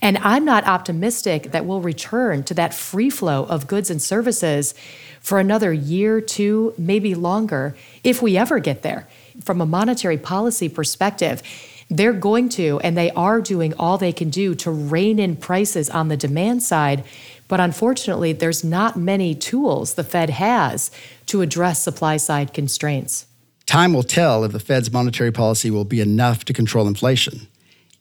And 0.04 0.18
I'm 0.18 0.44
not 0.44 0.66
optimistic 0.66 1.52
that 1.52 1.64
we'll 1.64 1.80
return 1.80 2.42
to 2.44 2.54
that 2.54 2.74
free 2.74 3.08
flow 3.08 3.44
of 3.44 3.66
goods 3.66 3.88
and 3.88 4.02
services 4.02 4.74
for 5.22 5.40
another 5.40 5.72
year, 5.72 6.20
two, 6.20 6.74
maybe 6.76 7.14
longer, 7.14 7.74
if 8.04 8.20
we 8.20 8.36
ever 8.36 8.58
get 8.58 8.82
there. 8.82 9.08
From 9.40 9.62
a 9.62 9.66
monetary 9.66 10.18
policy 10.18 10.68
perspective, 10.68 11.42
they're 11.88 12.12
going 12.12 12.50
to 12.50 12.80
and 12.80 12.98
they 12.98 13.12
are 13.12 13.40
doing 13.40 13.72
all 13.78 13.96
they 13.96 14.12
can 14.12 14.28
do 14.28 14.54
to 14.56 14.70
rein 14.70 15.18
in 15.18 15.36
prices 15.36 15.88
on 15.88 16.08
the 16.08 16.18
demand 16.18 16.62
side. 16.62 17.02
But 17.48 17.60
unfortunately, 17.60 18.34
there's 18.34 18.62
not 18.62 18.98
many 18.98 19.34
tools 19.34 19.94
the 19.94 20.04
Fed 20.04 20.28
has 20.28 20.90
to 21.28 21.40
address 21.40 21.82
supply 21.82 22.18
side 22.18 22.52
constraints. 22.52 23.24
Time 23.64 23.94
will 23.94 24.02
tell 24.02 24.44
if 24.44 24.52
the 24.52 24.60
Fed's 24.60 24.92
monetary 24.92 25.32
policy 25.32 25.70
will 25.70 25.86
be 25.86 26.02
enough 26.02 26.44
to 26.44 26.52
control 26.52 26.86
inflation. 26.86 27.48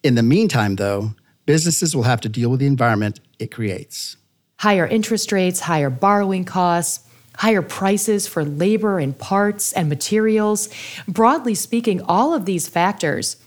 In 0.03 0.15
the 0.15 0.23
meantime, 0.23 0.75
though, 0.75 1.15
businesses 1.45 1.95
will 1.95 2.03
have 2.03 2.21
to 2.21 2.29
deal 2.29 2.49
with 2.49 2.59
the 2.59 2.65
environment 2.65 3.19
it 3.39 3.51
creates. 3.51 4.17
Higher 4.57 4.85
interest 4.87 5.31
rates, 5.31 5.61
higher 5.61 5.89
borrowing 5.89 6.45
costs, 6.45 7.07
higher 7.37 7.61
prices 7.61 8.27
for 8.27 8.45
labor 8.45 8.99
and 8.99 9.17
parts 9.17 9.73
and 9.73 9.89
materials. 9.89 10.69
Broadly 11.07 11.55
speaking, 11.55 12.01
all 12.01 12.33
of 12.33 12.45
these 12.45 12.67
factors 12.67 13.37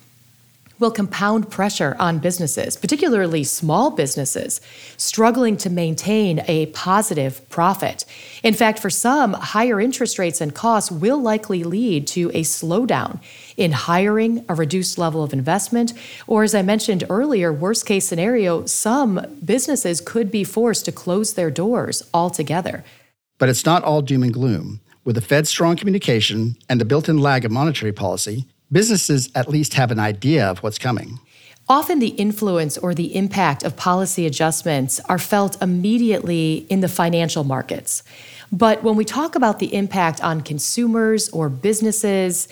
will 0.79 0.91
compound 0.91 1.51
pressure 1.51 1.97
on 1.99 2.19
businesses, 2.19 2.77
particularly 2.77 3.45
small 3.45 3.91
businesses, 3.91 4.61
struggling 4.97 5.57
to 5.57 5.71
maintain 5.71 6.43
a 6.47 6.67
positive 6.67 7.49
profit. 7.49 8.05
In 8.43 8.55
fact, 8.55 8.79
for 8.79 8.91
some, 8.91 9.33
higher 9.33 9.81
interest 9.81 10.19
rates 10.19 10.41
and 10.41 10.55
costs 10.55 10.91
will 10.91 11.21
likely 11.21 11.65
lead 11.65 12.07
to 12.09 12.31
a 12.31 12.43
slowdown 12.43 13.21
in 13.57 13.73
hiring, 13.73 14.45
a 14.49 14.55
reduced 14.55 14.99
level 14.99 15.23
of 15.23 15.33
investment, 15.33 15.93
or 16.27 16.43
as 16.43 16.55
I 16.55 16.63
mentioned 16.63 17.05
earlier, 17.09 17.53
worst 17.53 17.87
case 17.87 18.07
scenario, 18.07 18.67
some 18.67 19.21
businesses 19.45 20.01
could 20.01 20.31
be 20.31 20.45
forced 20.45 20.85
to 20.85 20.93
close 20.93 21.35
their 21.35 21.51
doors 21.51 22.03
altogether. 22.13 22.85
But 23.39 23.49
it's 23.49 23.67
not 23.67 23.85
all 23.85 24.03
doom 24.03 24.23
and 24.23 24.33
gloom. 24.33 24.81
With 25.05 25.15
the 25.15 25.21
Fed's 25.21 25.49
strong 25.49 25.77
communication 25.77 26.57
and 26.69 26.81
the 26.81 26.85
built 26.85 27.09
in 27.09 27.19
lag 27.19 27.45
of 27.45 27.53
monetary 27.53 27.93
policy, 27.93 28.47
businesses 28.71 29.31
at 29.35 29.49
least 29.49 29.75
have 29.75 29.91
an 29.91 29.99
idea 29.99 30.47
of 30.47 30.63
what's 30.63 30.79
coming. 30.79 31.19
Often 31.69 31.99
the 31.99 32.09
influence 32.09 32.79
or 32.79 32.95
the 32.95 33.17
impact 33.17 33.65
of 33.65 33.77
policy 33.77 34.25
adjustments 34.25 35.01
are 35.09 35.19
felt 35.19 35.61
immediately 35.61 36.67
in 36.71 36.81
the 36.81 36.89
financial 36.89 37.43
markets. 37.43 38.05
But 38.53 38.85
when 38.85 38.95
we 38.95 39.05
talk 39.05 39.35
about 39.35 39.59
the 39.59 39.75
impact 39.75 40.23
on 40.23 40.43
consumers 40.43 41.29
or 41.31 41.49
businesses, 41.49 42.47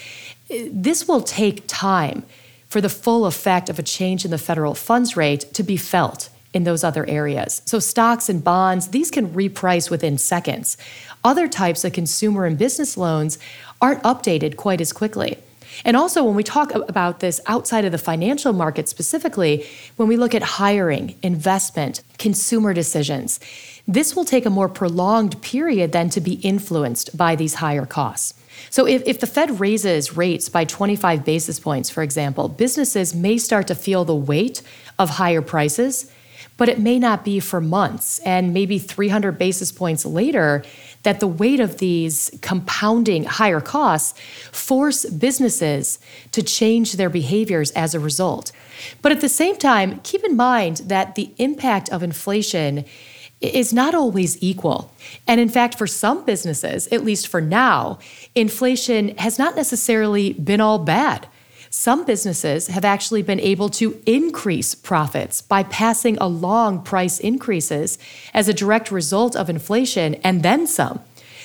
this 0.48 1.06
will 1.06 1.20
take 1.20 1.62
time 1.68 2.24
for 2.68 2.80
the 2.80 2.88
full 2.88 3.24
effect 3.24 3.68
of 3.68 3.78
a 3.78 3.84
change 3.84 4.24
in 4.24 4.32
the 4.32 4.38
federal 4.38 4.74
funds 4.74 5.16
rate 5.16 5.42
to 5.54 5.62
be 5.62 5.76
felt 5.76 6.28
in 6.52 6.64
those 6.64 6.82
other 6.82 7.08
areas. 7.08 7.62
So, 7.66 7.78
stocks 7.78 8.28
and 8.28 8.42
bonds, 8.42 8.88
these 8.88 9.10
can 9.12 9.28
reprice 9.28 9.90
within 9.90 10.18
seconds. 10.18 10.76
Other 11.22 11.46
types 11.46 11.84
of 11.84 11.92
consumer 11.92 12.46
and 12.46 12.58
business 12.58 12.96
loans 12.96 13.38
aren't 13.80 14.02
updated 14.02 14.56
quite 14.56 14.80
as 14.80 14.92
quickly. 14.92 15.38
And 15.84 15.96
also, 15.96 16.22
when 16.22 16.34
we 16.34 16.42
talk 16.42 16.74
about 16.74 17.20
this 17.20 17.40
outside 17.46 17.84
of 17.84 17.92
the 17.92 17.98
financial 17.98 18.52
market 18.52 18.88
specifically, 18.88 19.66
when 19.96 20.08
we 20.08 20.16
look 20.16 20.34
at 20.34 20.42
hiring, 20.42 21.16
investment, 21.22 22.02
consumer 22.18 22.74
decisions, 22.74 23.40
this 23.86 24.14
will 24.14 24.24
take 24.24 24.46
a 24.46 24.50
more 24.50 24.68
prolonged 24.68 25.40
period 25.42 25.92
than 25.92 26.08
to 26.10 26.20
be 26.20 26.34
influenced 26.34 27.16
by 27.16 27.36
these 27.36 27.54
higher 27.54 27.86
costs. 27.86 28.34
So, 28.70 28.86
if, 28.86 29.02
if 29.06 29.20
the 29.20 29.26
Fed 29.26 29.60
raises 29.60 30.16
rates 30.16 30.48
by 30.48 30.64
25 30.64 31.24
basis 31.24 31.58
points, 31.58 31.90
for 31.90 32.02
example, 32.02 32.48
businesses 32.48 33.14
may 33.14 33.38
start 33.38 33.66
to 33.68 33.74
feel 33.74 34.04
the 34.04 34.14
weight 34.14 34.62
of 34.98 35.10
higher 35.10 35.42
prices, 35.42 36.10
but 36.56 36.68
it 36.68 36.78
may 36.78 36.98
not 36.98 37.24
be 37.24 37.40
for 37.40 37.60
months. 37.60 38.20
And 38.20 38.54
maybe 38.54 38.78
300 38.78 39.38
basis 39.38 39.72
points 39.72 40.06
later, 40.06 40.64
that 41.04 41.20
the 41.20 41.28
weight 41.28 41.60
of 41.60 41.78
these 41.78 42.30
compounding 42.42 43.24
higher 43.24 43.60
costs 43.60 44.18
force 44.50 45.06
businesses 45.06 45.98
to 46.32 46.42
change 46.42 46.94
their 46.94 47.10
behaviors 47.10 47.70
as 47.70 47.94
a 47.94 48.00
result. 48.00 48.52
But 49.00 49.12
at 49.12 49.20
the 49.20 49.28
same 49.28 49.56
time, 49.56 50.00
keep 50.02 50.24
in 50.24 50.36
mind 50.36 50.78
that 50.78 51.14
the 51.14 51.32
impact 51.38 51.88
of 51.90 52.02
inflation 52.02 52.84
is 53.40 53.72
not 53.72 53.94
always 53.94 54.42
equal. 54.42 54.92
And 55.26 55.40
in 55.40 55.48
fact, 55.48 55.76
for 55.76 55.86
some 55.86 56.24
businesses, 56.24 56.88
at 56.88 57.04
least 57.04 57.28
for 57.28 57.40
now, 57.40 57.98
inflation 58.34 59.16
has 59.18 59.38
not 59.38 59.56
necessarily 59.56 60.32
been 60.32 60.60
all 60.60 60.78
bad. 60.78 61.28
Some 61.76 62.04
businesses 62.04 62.68
have 62.68 62.84
actually 62.84 63.22
been 63.22 63.40
able 63.40 63.68
to 63.70 64.00
increase 64.06 64.76
profits 64.76 65.42
by 65.42 65.64
passing 65.64 66.16
along 66.18 66.84
price 66.84 67.18
increases 67.18 67.98
as 68.32 68.48
a 68.48 68.54
direct 68.54 68.92
result 68.92 69.34
of 69.34 69.50
inflation 69.50 70.14
and 70.22 70.44
then 70.44 70.68
some. 70.68 71.00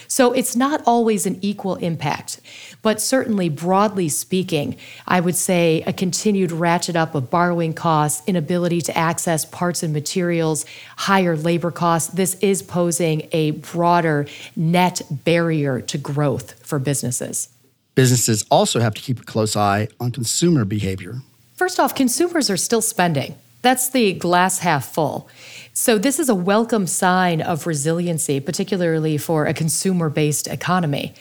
So 0.07 0.31
it's 0.31 0.55
not 0.55 0.83
always 0.85 1.25
an 1.25 1.39
equal 1.41 1.77
impact, 1.77 2.41
but 2.83 3.01
certainly 3.01 3.49
broadly 3.49 4.07
speaking, 4.07 4.77
I 5.07 5.19
would 5.19 5.35
say 5.35 5.81
a 5.87 5.93
continued 5.93 6.51
ratchet 6.51 6.95
up 6.95 7.15
of 7.15 7.31
borrowing 7.31 7.73
costs, 7.73 8.21
inability 8.27 8.81
to 8.81 8.95
access 8.95 9.45
parts 9.45 9.81
and 9.81 9.91
materials, 9.91 10.63
higher 10.95 11.35
labor 11.35 11.71
costs. 11.71 12.13
This 12.13 12.35
is 12.35 12.61
posing 12.61 13.27
a 13.31 13.51
broader 13.51 14.27
net 14.55 15.01
barrier 15.09 15.81
to 15.81 15.97
growth 15.97 16.63
for 16.63 16.77
businesses. 16.77 17.49
Businesses 17.95 18.45
also 18.49 18.79
have 18.79 18.93
to 18.93 19.01
keep 19.01 19.19
a 19.19 19.23
close 19.23 19.55
eye 19.55 19.87
on 19.99 20.11
consumer 20.11 20.65
behavior. 20.65 21.21
First 21.55 21.79
off, 21.79 21.93
consumers 21.93 22.49
are 22.49 22.57
still 22.57 22.81
spending. 22.81 23.35
That's 23.61 23.89
the 23.89 24.13
glass 24.13 24.59
half 24.59 24.93
full. 24.93 25.27
So, 25.73 25.97
this 25.97 26.19
is 26.19 26.29
a 26.29 26.35
welcome 26.35 26.87
sign 26.87 27.41
of 27.41 27.67
resiliency, 27.67 28.39
particularly 28.39 29.17
for 29.17 29.45
a 29.45 29.53
consumer 29.53 30.09
based 30.09 30.47
economy. 30.47 31.13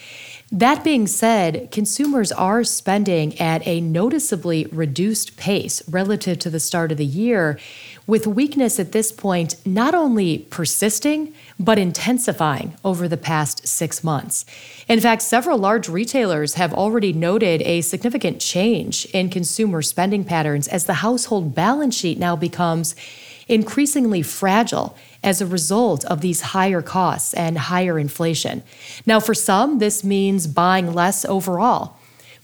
That 0.50 0.82
being 0.82 1.06
said, 1.06 1.70
consumers 1.70 2.32
are 2.32 2.64
spending 2.64 3.38
at 3.38 3.66
a 3.66 3.82
noticeably 3.82 4.64
reduced 4.66 5.36
pace 5.36 5.86
relative 5.88 6.38
to 6.38 6.50
the 6.50 6.60
start 6.60 6.90
of 6.90 6.96
the 6.96 7.04
year, 7.04 7.58
with 8.06 8.26
weakness 8.26 8.80
at 8.80 8.92
this 8.92 9.12
point 9.12 9.56
not 9.66 9.94
only 9.94 10.38
persisting, 10.50 11.34
but 11.58 11.78
intensifying 11.78 12.74
over 12.84 13.08
the 13.08 13.16
past 13.16 13.66
six 13.66 14.04
months. 14.04 14.44
In 14.86 15.00
fact, 15.00 15.22
several 15.22 15.58
large 15.58 15.88
retailers 15.88 16.54
have 16.54 16.72
already 16.72 17.12
noted 17.12 17.62
a 17.62 17.80
significant 17.80 18.40
change 18.40 19.06
in 19.06 19.28
consumer 19.28 19.82
spending 19.82 20.24
patterns 20.24 20.68
as 20.68 20.86
the 20.86 20.94
household 20.94 21.54
balance 21.54 21.96
sheet 21.96 22.18
now 22.18 22.36
becomes 22.36 22.94
increasingly 23.48 24.22
fragile 24.22 24.96
as 25.24 25.40
a 25.40 25.46
result 25.46 26.04
of 26.04 26.20
these 26.20 26.40
higher 26.40 26.82
costs 26.82 27.34
and 27.34 27.58
higher 27.58 27.98
inflation. 27.98 28.62
Now, 29.04 29.18
for 29.18 29.34
some, 29.34 29.78
this 29.78 30.04
means 30.04 30.46
buying 30.46 30.94
less 30.94 31.24
overall. 31.24 31.97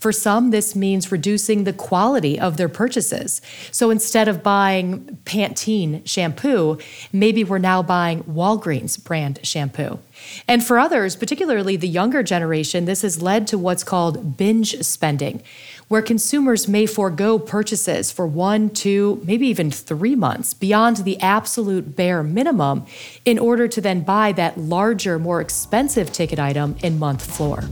For 0.04 0.12
some, 0.12 0.50
this 0.50 0.76
means 0.76 1.10
reducing 1.10 1.64
the 1.64 1.72
quality 1.72 2.38
of 2.38 2.58
their 2.58 2.68
purchases. 2.68 3.40
So 3.70 3.88
instead 3.88 4.28
of 4.28 4.42
buying 4.42 5.18
Pantene 5.24 6.06
shampoo, 6.06 6.76
maybe 7.10 7.42
we're 7.42 7.56
now 7.56 7.82
buying 7.82 8.22
Walgreens 8.24 9.02
brand 9.02 9.40
shampoo. 9.42 10.00
And 10.46 10.62
for 10.62 10.78
others, 10.78 11.16
particularly 11.16 11.76
the 11.76 11.88
younger 11.88 12.22
generation, 12.22 12.84
this 12.84 13.00
has 13.00 13.22
led 13.22 13.46
to 13.46 13.56
what's 13.56 13.82
called 13.82 14.36
binge 14.36 14.78
spending, 14.82 15.42
where 15.88 16.02
consumers 16.02 16.68
may 16.68 16.84
forego 16.84 17.38
purchases 17.38 18.12
for 18.12 18.26
one, 18.26 18.68
two, 18.68 19.22
maybe 19.24 19.46
even 19.46 19.70
three 19.70 20.14
months 20.14 20.52
beyond 20.52 20.98
the 20.98 21.18
absolute 21.22 21.96
bare 21.96 22.22
minimum 22.22 22.84
in 23.24 23.38
order 23.38 23.66
to 23.68 23.80
then 23.80 24.02
buy 24.02 24.32
that 24.32 24.58
larger, 24.58 25.18
more 25.18 25.40
expensive 25.40 26.12
ticket 26.12 26.38
item 26.38 26.76
in 26.82 26.98
month 26.98 27.24
four. 27.24 27.64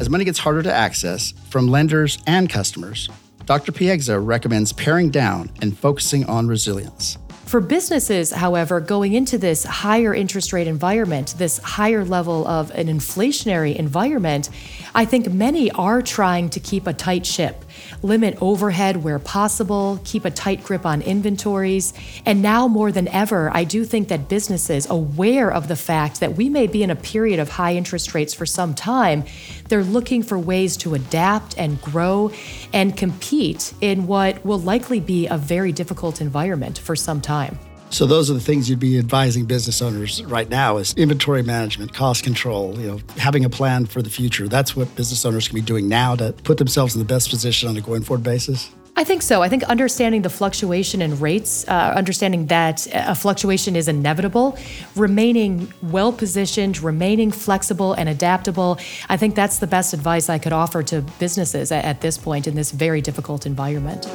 As 0.00 0.08
money 0.08 0.24
gets 0.24 0.38
harder 0.38 0.62
to 0.62 0.72
access 0.72 1.34
from 1.50 1.68
lenders 1.68 2.16
and 2.26 2.48
customers, 2.48 3.10
Dr. 3.44 3.70
Piegza 3.70 4.18
recommends 4.18 4.72
paring 4.72 5.10
down 5.10 5.50
and 5.60 5.76
focusing 5.76 6.24
on 6.24 6.48
resilience. 6.48 7.18
For 7.44 7.60
businesses, 7.60 8.30
however, 8.30 8.80
going 8.80 9.12
into 9.12 9.36
this 9.36 9.64
higher 9.64 10.14
interest 10.14 10.54
rate 10.54 10.68
environment, 10.68 11.34
this 11.36 11.58
higher 11.58 12.02
level 12.02 12.46
of 12.46 12.70
an 12.70 12.86
inflationary 12.86 13.76
environment, 13.76 14.48
I 14.94 15.04
think 15.04 15.30
many 15.34 15.70
are 15.72 16.00
trying 16.00 16.48
to 16.50 16.60
keep 16.60 16.86
a 16.86 16.94
tight 16.94 17.26
ship, 17.26 17.62
limit 18.02 18.36
overhead 18.40 19.02
where 19.02 19.18
possible, 19.18 20.00
keep 20.04 20.24
a 20.24 20.30
tight 20.30 20.64
grip 20.64 20.84
on 20.84 21.02
inventories. 21.02 21.92
And 22.26 22.42
now 22.42 22.68
more 22.68 22.92
than 22.92 23.08
ever, 23.08 23.50
I 23.54 23.64
do 23.64 23.84
think 23.84 24.08
that 24.08 24.28
businesses, 24.28 24.88
aware 24.90 25.52
of 25.52 25.68
the 25.68 25.76
fact 25.76 26.20
that 26.20 26.36
we 26.36 26.48
may 26.48 26.66
be 26.66 26.82
in 26.82 26.90
a 26.90 26.96
period 26.96 27.40
of 27.40 27.48
high 27.48 27.74
interest 27.74 28.14
rates 28.14 28.34
for 28.34 28.46
some 28.46 28.74
time, 28.74 29.24
they're 29.68 29.84
looking 29.84 30.22
for 30.22 30.38
ways 30.38 30.76
to 30.78 30.94
adapt 30.94 31.56
and 31.58 31.80
grow 31.80 32.30
and 32.72 32.96
compete 32.96 33.72
in 33.80 34.06
what 34.06 34.44
will 34.44 34.58
likely 34.60 35.00
be 35.00 35.26
a 35.26 35.36
very 35.36 35.72
difficult 35.72 36.20
environment 36.20 36.78
for 36.78 36.96
some 36.96 37.20
time. 37.20 37.58
So 37.90 38.06
those 38.06 38.30
are 38.30 38.34
the 38.34 38.40
things 38.40 38.70
you'd 38.70 38.78
be 38.78 38.98
advising 38.98 39.46
business 39.46 39.82
owners 39.82 40.22
right 40.24 40.48
now 40.48 40.76
is 40.76 40.94
inventory 40.94 41.42
management, 41.42 41.92
cost 41.92 42.22
control, 42.22 42.78
you 42.78 42.86
know, 42.86 43.00
having 43.16 43.44
a 43.44 43.50
plan 43.50 43.84
for 43.84 44.00
the 44.00 44.10
future. 44.10 44.46
That's 44.46 44.76
what 44.76 44.94
business 44.94 45.24
owners 45.26 45.48
can 45.48 45.56
be 45.56 45.60
doing 45.60 45.88
now 45.88 46.14
to 46.16 46.32
put 46.32 46.58
themselves 46.58 46.94
in 46.94 47.00
the 47.00 47.04
best 47.04 47.30
position 47.30 47.68
on 47.68 47.76
a 47.76 47.80
going 47.80 48.02
forward 48.02 48.22
basis. 48.22 48.70
I 48.96 49.04
think 49.04 49.22
so. 49.22 49.42
I 49.42 49.48
think 49.48 49.62
understanding 49.64 50.22
the 50.22 50.30
fluctuation 50.30 51.00
in 51.00 51.18
rates, 51.18 51.66
uh, 51.68 51.94
understanding 51.96 52.46
that 52.46 52.86
a 52.92 53.14
fluctuation 53.14 53.74
is 53.74 53.88
inevitable, 53.88 54.58
remaining 54.94 55.72
well 55.82 56.12
positioned, 56.12 56.82
remaining 56.82 57.30
flexible 57.30 57.94
and 57.94 58.08
adaptable, 58.08 58.78
I 59.08 59.16
think 59.16 59.34
that's 59.34 59.58
the 59.58 59.66
best 59.66 59.94
advice 59.94 60.28
I 60.28 60.38
could 60.38 60.52
offer 60.52 60.82
to 60.84 61.02
businesses 61.18 61.72
at, 61.72 62.00
this 62.00 62.18
point 62.18 62.46
in 62.46 62.54
this 62.54 62.70
very 62.70 63.00
difficult 63.00 63.46
environment. 63.46 64.06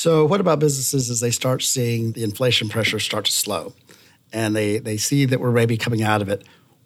So, 0.00 0.24
what 0.24 0.40
about 0.40 0.60
businesses 0.60 1.10
as 1.10 1.20
they 1.20 1.30
start 1.30 1.62
seeing 1.62 2.12
the 2.12 2.24
inflation 2.24 2.70
pressure 2.70 2.98
start 2.98 3.26
to 3.26 3.32
slow 3.32 3.74
and 4.32 4.56
they, 4.56 4.78
they 4.78 4.96
see 4.96 5.26
that 5.26 5.40
we're 5.40 5.50
maybe 5.50 5.76
coming 5.76 6.02
out 6.02 6.22
of 6.22 6.30
it? 6.30 6.42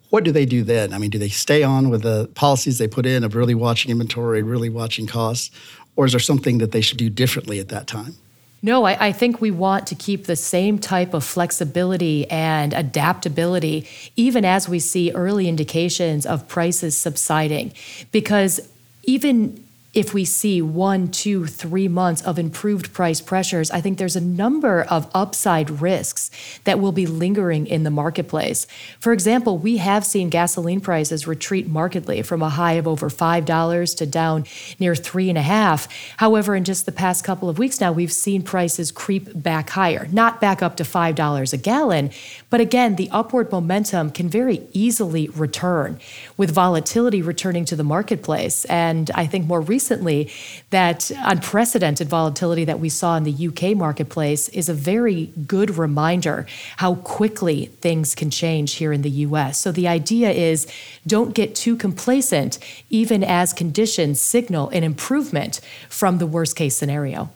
What 0.09 0.25
do 0.25 0.33
they 0.33 0.45
do 0.45 0.65
then? 0.65 0.93
I 0.93 0.97
mean, 0.97 1.11
do 1.11 1.17
they 1.17 1.29
stay 1.29 1.63
on 1.63 1.89
with 1.89 2.01
the 2.01 2.27
policies 2.35 2.77
they 2.77 2.89
put 2.89 3.05
in 3.05 3.23
of 3.23 3.33
really 3.33 3.55
watching 3.55 3.89
inventory, 3.89 4.43
really 4.43 4.67
watching 4.67 5.07
costs? 5.07 5.49
Or 5.95 6.05
is 6.05 6.11
there 6.11 6.19
something 6.19 6.57
that 6.57 6.73
they 6.73 6.81
should 6.81 6.97
do 6.97 7.09
differently 7.09 7.57
at 7.57 7.69
that 7.69 7.87
time? 7.87 8.17
No, 8.61 8.83
I, 8.83 9.07
I, 9.07 9.11
think 9.13 9.39
we 9.39 9.49
want 9.49 9.87
to 9.87 9.95
keep 9.95 10.25
the 10.25 10.35
same 10.35 10.77
type 10.77 11.13
of 11.13 11.23
flexibility 11.23 12.29
and 12.29 12.73
adaptability, 12.73 13.87
even 14.17 14.43
as 14.43 14.67
we 14.67 14.79
see 14.79 15.11
early 15.11 15.47
indications 15.47 16.25
of 16.25 16.49
prices 16.49 16.97
subsiding. 16.97 17.71
Because 18.11 18.59
even 19.03 19.64
if 19.95 20.13
we 20.13 20.25
see 20.25 20.61
one, 20.61 21.07
two, 21.07 21.47
three 21.47 21.87
months 21.87 22.21
of 22.23 22.37
improved 22.37 22.91
price 22.91 23.21
pressures, 23.21 23.71
I 23.71 23.79
think 23.79 23.97
there's 23.97 24.17
a 24.17 24.21
number 24.21 24.81
of 24.81 25.09
upside 25.13 25.81
risks 25.81 26.29
that 26.65 26.81
will 26.81 26.91
be 26.91 27.05
lingering 27.05 27.65
in 27.65 27.83
the 27.83 27.89
marketplace. 27.89 28.67
For 28.99 29.13
example, 29.13 29.57
we 29.57 29.77
have 29.77 30.05
seen 30.05 30.29
gasoline 30.29 30.81
prices 30.81 31.27
retreat 31.27 31.67
markedly 31.67 32.21
from 32.23 32.41
a 32.41 32.49
high 32.49 32.73
of 32.73 32.89
over 32.89 33.09
$5 33.09 33.97
to 33.97 34.05
down 34.05 34.43
near 34.79 34.95
three 34.95 35.29
and 35.29 35.37
a 35.37 35.41
half. 35.41 35.87
However, 36.17 36.55
in 36.55 36.65
just 36.65 36.85
the 36.85 36.91
past 36.91 37.23
couple 37.23 37.47
of 37.47 37.57
weeks 37.57 37.79
now, 37.79 37.93
we've 37.93 38.11
seen 38.11 38.41
prices 38.41 38.91
creep 38.91 39.29
back 39.41 39.69
higher, 39.69 40.09
not 40.11 40.41
back 40.41 40.61
up 40.61 40.75
to 40.75 40.83
$5 40.83 41.53
a 41.53 41.57
gallon, 41.57 42.11
but 42.49 42.59
again, 42.59 42.97
the 42.97 43.09
upward 43.11 43.49
momentum 43.49 44.11
can 44.11 44.27
very 44.27 44.67
easily 44.73 45.29
return 45.29 46.01
with 46.35 46.51
volatility 46.51 47.21
returning 47.21 47.63
to 47.63 47.77
the 47.77 47.83
marketplace. 47.83 48.65
And 48.65 49.09
I 49.15 49.25
think 49.25 49.45
more 49.45 49.61
recently, 49.61 49.84
recently 49.85 50.31
that 50.71 51.11
unprecedented 51.17 52.09
volatility 52.09 52.65
that 52.65 52.79
we 52.79 52.89
saw 52.89 53.17
in 53.17 53.23
the 53.23 53.47
UK 53.47 53.77
marketplace 53.77 54.49
is 54.49 54.67
a 54.67 54.73
very 54.73 55.27
good 55.45 55.77
reminder 55.77 56.47
how 56.77 56.95
quickly 56.95 57.67
things 57.81 58.15
can 58.15 58.31
change 58.31 58.73
here 58.73 58.91
in 58.91 59.03
the 59.03 59.11
US. 59.27 59.59
So 59.59 59.71
the 59.71 59.87
idea 59.87 60.31
is 60.31 60.65
don't 61.05 61.35
get 61.35 61.53
too 61.53 61.75
complacent, 61.75 62.57
even 62.89 63.23
as 63.23 63.53
conditions 63.53 64.19
signal 64.19 64.69
an 64.69 64.83
improvement 64.83 65.61
from 65.87 66.17
the 66.17 66.25
worst 66.25 66.55
case 66.55 66.75
scenario. 66.75 67.29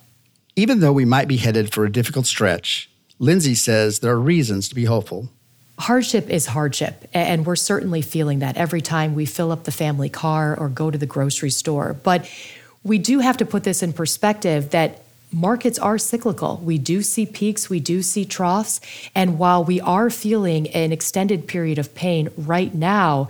Even 0.55 0.79
though 0.79 0.93
we 0.93 1.05
might 1.05 1.27
be 1.27 1.37
headed 1.37 1.71
for 1.71 1.85
a 1.85 1.91
difficult 1.91 2.25
stretch, 2.25 2.89
Lindsay 3.19 3.53
says 3.53 3.99
there 3.99 4.13
are 4.13 4.19
reasons 4.19 4.67
to 4.69 4.75
be 4.75 4.85
hopeful. 4.85 5.29
Hardship 5.79 6.29
is 6.29 6.45
hardship, 6.45 7.07
and 7.13 7.45
we're 7.45 7.55
certainly 7.55 8.01
feeling 8.01 8.39
that 8.39 8.57
every 8.57 8.81
time 8.81 9.15
we 9.15 9.25
fill 9.25 9.51
up 9.51 9.63
the 9.63 9.71
family 9.71 10.09
car 10.09 10.53
or 10.59 10.67
go 10.67 10.91
to 10.91 10.97
the 10.97 11.05
grocery 11.05 11.49
store. 11.49 11.93
But 11.93 12.29
we 12.83 12.97
do 12.97 13.19
have 13.19 13.37
to 13.37 13.45
put 13.45 13.63
this 13.63 13.81
in 13.81 13.93
perspective 13.93 14.71
that 14.71 15.01
markets 15.31 15.79
are 15.79 15.97
cyclical. 15.97 16.61
We 16.63 16.77
do 16.77 17.01
see 17.01 17.25
peaks, 17.25 17.69
we 17.69 17.79
do 17.79 18.01
see 18.01 18.25
troughs. 18.25 18.81
And 19.15 19.39
while 19.39 19.63
we 19.63 19.79
are 19.79 20.09
feeling 20.09 20.67
an 20.69 20.91
extended 20.91 21.47
period 21.47 21.77
of 21.77 21.95
pain 21.95 22.29
right 22.35 22.73
now, 22.73 23.29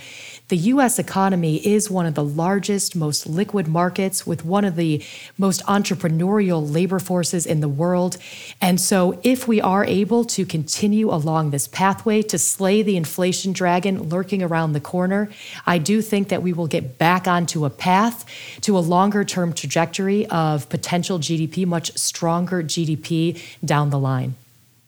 the 0.49 0.57
US 0.57 0.97
economy 0.97 1.57
is 1.57 1.91
one 1.91 2.07
of 2.07 2.15
the 2.15 2.23
largest, 2.23 2.95
most 2.95 3.27
liquid 3.27 3.67
markets 3.67 4.25
with 4.25 4.43
one 4.43 4.65
of 4.65 4.75
the 4.75 5.03
most 5.37 5.63
entrepreneurial 5.65 6.69
labor 6.69 6.97
forces 6.97 7.45
in 7.45 7.61
the 7.61 7.69
world. 7.69 8.17
And 8.59 8.81
so, 8.81 9.19
if 9.23 9.47
we 9.47 9.61
are 9.61 9.85
able 9.85 10.25
to 10.25 10.45
continue 10.45 11.11
along 11.13 11.51
this 11.51 11.67
pathway 11.67 12.23
to 12.23 12.39
slay 12.39 12.81
the 12.81 12.97
inflation 12.97 13.53
dragon 13.53 14.09
lurking 14.09 14.41
around 14.41 14.73
the 14.73 14.79
corner, 14.79 15.29
I 15.67 15.77
do 15.77 16.01
think 16.01 16.29
that 16.29 16.41
we 16.41 16.51
will 16.51 16.67
get 16.67 16.97
back 16.97 17.27
onto 17.27 17.63
a 17.63 17.69
path 17.69 18.25
to 18.61 18.75
a 18.75 18.79
longer 18.79 19.23
term 19.23 19.53
trajectory 19.53 20.25
of 20.27 20.67
potential 20.69 21.19
GDP, 21.19 21.67
much 21.67 21.95
stronger 21.95 22.63
GDP 22.63 23.39
down 23.63 23.91
the 23.91 23.99
line. 23.99 24.33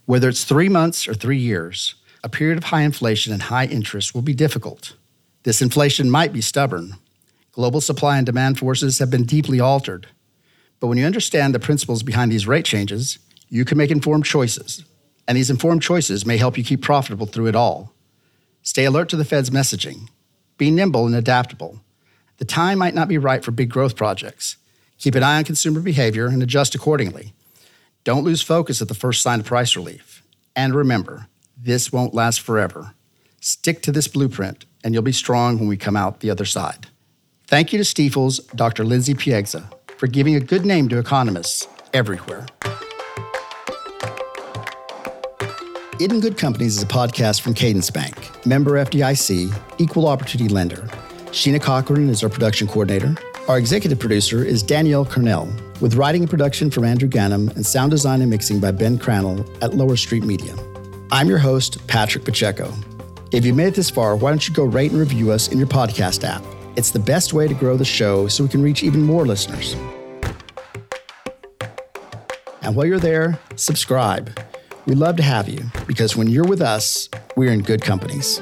Whether 0.07 0.27
it's 0.27 0.43
three 0.43 0.69
months 0.69 1.07
or 1.07 1.13
three 1.13 1.37
years, 1.37 1.93
a 2.23 2.29
period 2.29 2.57
of 2.57 2.65
high 2.65 2.81
inflation 2.81 3.31
and 3.31 3.43
high 3.43 3.65
interest 3.65 4.15
will 4.15 4.23
be 4.23 4.33
difficult. 4.33 4.95
This 5.43 5.61
inflation 5.61 6.09
might 6.09 6.33
be 6.33 6.41
stubborn. 6.41 6.95
Global 7.51 7.81
supply 7.81 8.17
and 8.17 8.25
demand 8.25 8.59
forces 8.59 8.99
have 8.99 9.09
been 9.09 9.25
deeply 9.25 9.59
altered. 9.59 10.07
But 10.79 10.87
when 10.87 10.97
you 10.97 11.05
understand 11.05 11.53
the 11.53 11.59
principles 11.59 12.03
behind 12.03 12.31
these 12.31 12.47
rate 12.47 12.65
changes, 12.65 13.19
you 13.49 13.65
can 13.65 13.77
make 13.77 13.91
informed 13.91 14.25
choices. 14.25 14.85
And 15.27 15.37
these 15.37 15.49
informed 15.49 15.81
choices 15.81 16.25
may 16.25 16.37
help 16.37 16.57
you 16.57 16.63
keep 16.63 16.81
profitable 16.81 17.25
through 17.25 17.47
it 17.47 17.55
all. 17.55 17.93
Stay 18.61 18.85
alert 18.85 19.09
to 19.09 19.15
the 19.15 19.25
Fed's 19.25 19.49
messaging. 19.49 20.09
Be 20.57 20.69
nimble 20.69 21.05
and 21.05 21.15
adaptable. 21.15 21.81
The 22.37 22.45
time 22.45 22.77
might 22.77 22.93
not 22.93 23.07
be 23.07 23.17
right 23.17 23.43
for 23.43 23.51
big 23.51 23.69
growth 23.69 23.95
projects. 23.95 24.57
Keep 24.97 25.15
an 25.15 25.23
eye 25.23 25.37
on 25.37 25.43
consumer 25.43 25.81
behavior 25.81 26.27
and 26.27 26.43
adjust 26.43 26.75
accordingly. 26.75 27.33
Don't 28.03 28.23
lose 28.23 28.41
focus 28.41 28.81
at 28.81 28.87
the 28.87 28.93
first 28.93 29.21
sign 29.21 29.39
of 29.39 29.45
price 29.45 29.75
relief. 29.75 30.23
And 30.55 30.75
remember, 30.75 31.27
this 31.57 31.91
won't 31.91 32.13
last 32.13 32.41
forever. 32.41 32.93
Stick 33.39 33.81
to 33.83 33.91
this 33.91 34.07
blueprint 34.07 34.65
and 34.83 34.93
you'll 34.93 35.03
be 35.03 35.11
strong 35.11 35.59
when 35.59 35.67
we 35.67 35.77
come 35.77 35.95
out 35.95 36.19
the 36.19 36.29
other 36.29 36.45
side. 36.45 36.87
Thank 37.47 37.73
you 37.73 37.77
to 37.77 37.83
Stifel's 37.83 38.39
Dr. 38.55 38.83
Lindsay 38.83 39.13
Piegza 39.13 39.69
for 39.97 40.07
giving 40.07 40.35
a 40.35 40.39
good 40.39 40.65
name 40.65 40.89
to 40.89 40.97
economists 40.97 41.67
everywhere. 41.93 42.45
In 45.99 46.19
Good 46.19 46.37
Companies 46.37 46.77
is 46.77 46.83
a 46.83 46.87
podcast 46.87 47.41
from 47.41 47.53
Cadence 47.53 47.91
Bank, 47.91 48.15
member 48.45 48.71
FDIC, 48.83 49.53
equal 49.77 50.07
opportunity 50.07 50.51
lender. 50.51 50.87
Sheena 51.27 51.61
Cochran 51.61 52.09
is 52.09 52.23
our 52.23 52.29
production 52.29 52.67
coordinator. 52.67 53.15
Our 53.47 53.59
executive 53.59 53.99
producer 53.99 54.43
is 54.43 54.63
Danielle 54.63 55.05
Cornell, 55.05 55.47
with 55.79 55.95
writing 55.95 56.23
and 56.23 56.29
production 56.29 56.71
from 56.71 56.85
Andrew 56.85 57.07
Gannum 57.07 57.55
and 57.55 57.63
sound 57.63 57.91
design 57.91 58.21
and 58.21 58.31
mixing 58.31 58.59
by 58.59 58.71
Ben 58.71 58.97
Crannell 58.97 59.47
at 59.61 59.75
Lower 59.75 59.95
Street 59.95 60.23
Media. 60.23 60.55
I'm 61.11 61.27
your 61.27 61.37
host, 61.37 61.85
Patrick 61.87 62.23
Pacheco. 62.23 62.73
If 63.31 63.45
you 63.45 63.53
made 63.53 63.67
it 63.67 63.75
this 63.75 63.89
far, 63.89 64.17
why 64.17 64.29
don't 64.29 64.45
you 64.45 64.53
go 64.53 64.65
rate 64.65 64.91
and 64.91 64.99
review 64.99 65.31
us 65.31 65.47
in 65.47 65.57
your 65.57 65.67
podcast 65.67 66.25
app? 66.25 66.43
It's 66.75 66.91
the 66.91 66.99
best 66.99 67.31
way 67.31 67.47
to 67.47 67.53
grow 67.53 67.77
the 67.77 67.85
show 67.85 68.27
so 68.27 68.43
we 68.43 68.49
can 68.49 68.61
reach 68.61 68.83
even 68.83 69.03
more 69.03 69.25
listeners. 69.25 69.73
And 72.61 72.75
while 72.75 72.85
you're 72.85 72.99
there, 72.99 73.39
subscribe. 73.55 74.37
We 74.85 74.95
love 74.95 75.15
to 75.15 75.23
have 75.23 75.47
you 75.47 75.63
because 75.87 76.17
when 76.17 76.27
you're 76.27 76.43
with 76.43 76.61
us, 76.61 77.07
we're 77.37 77.53
in 77.53 77.61
good 77.61 77.81
companies. 77.81 78.41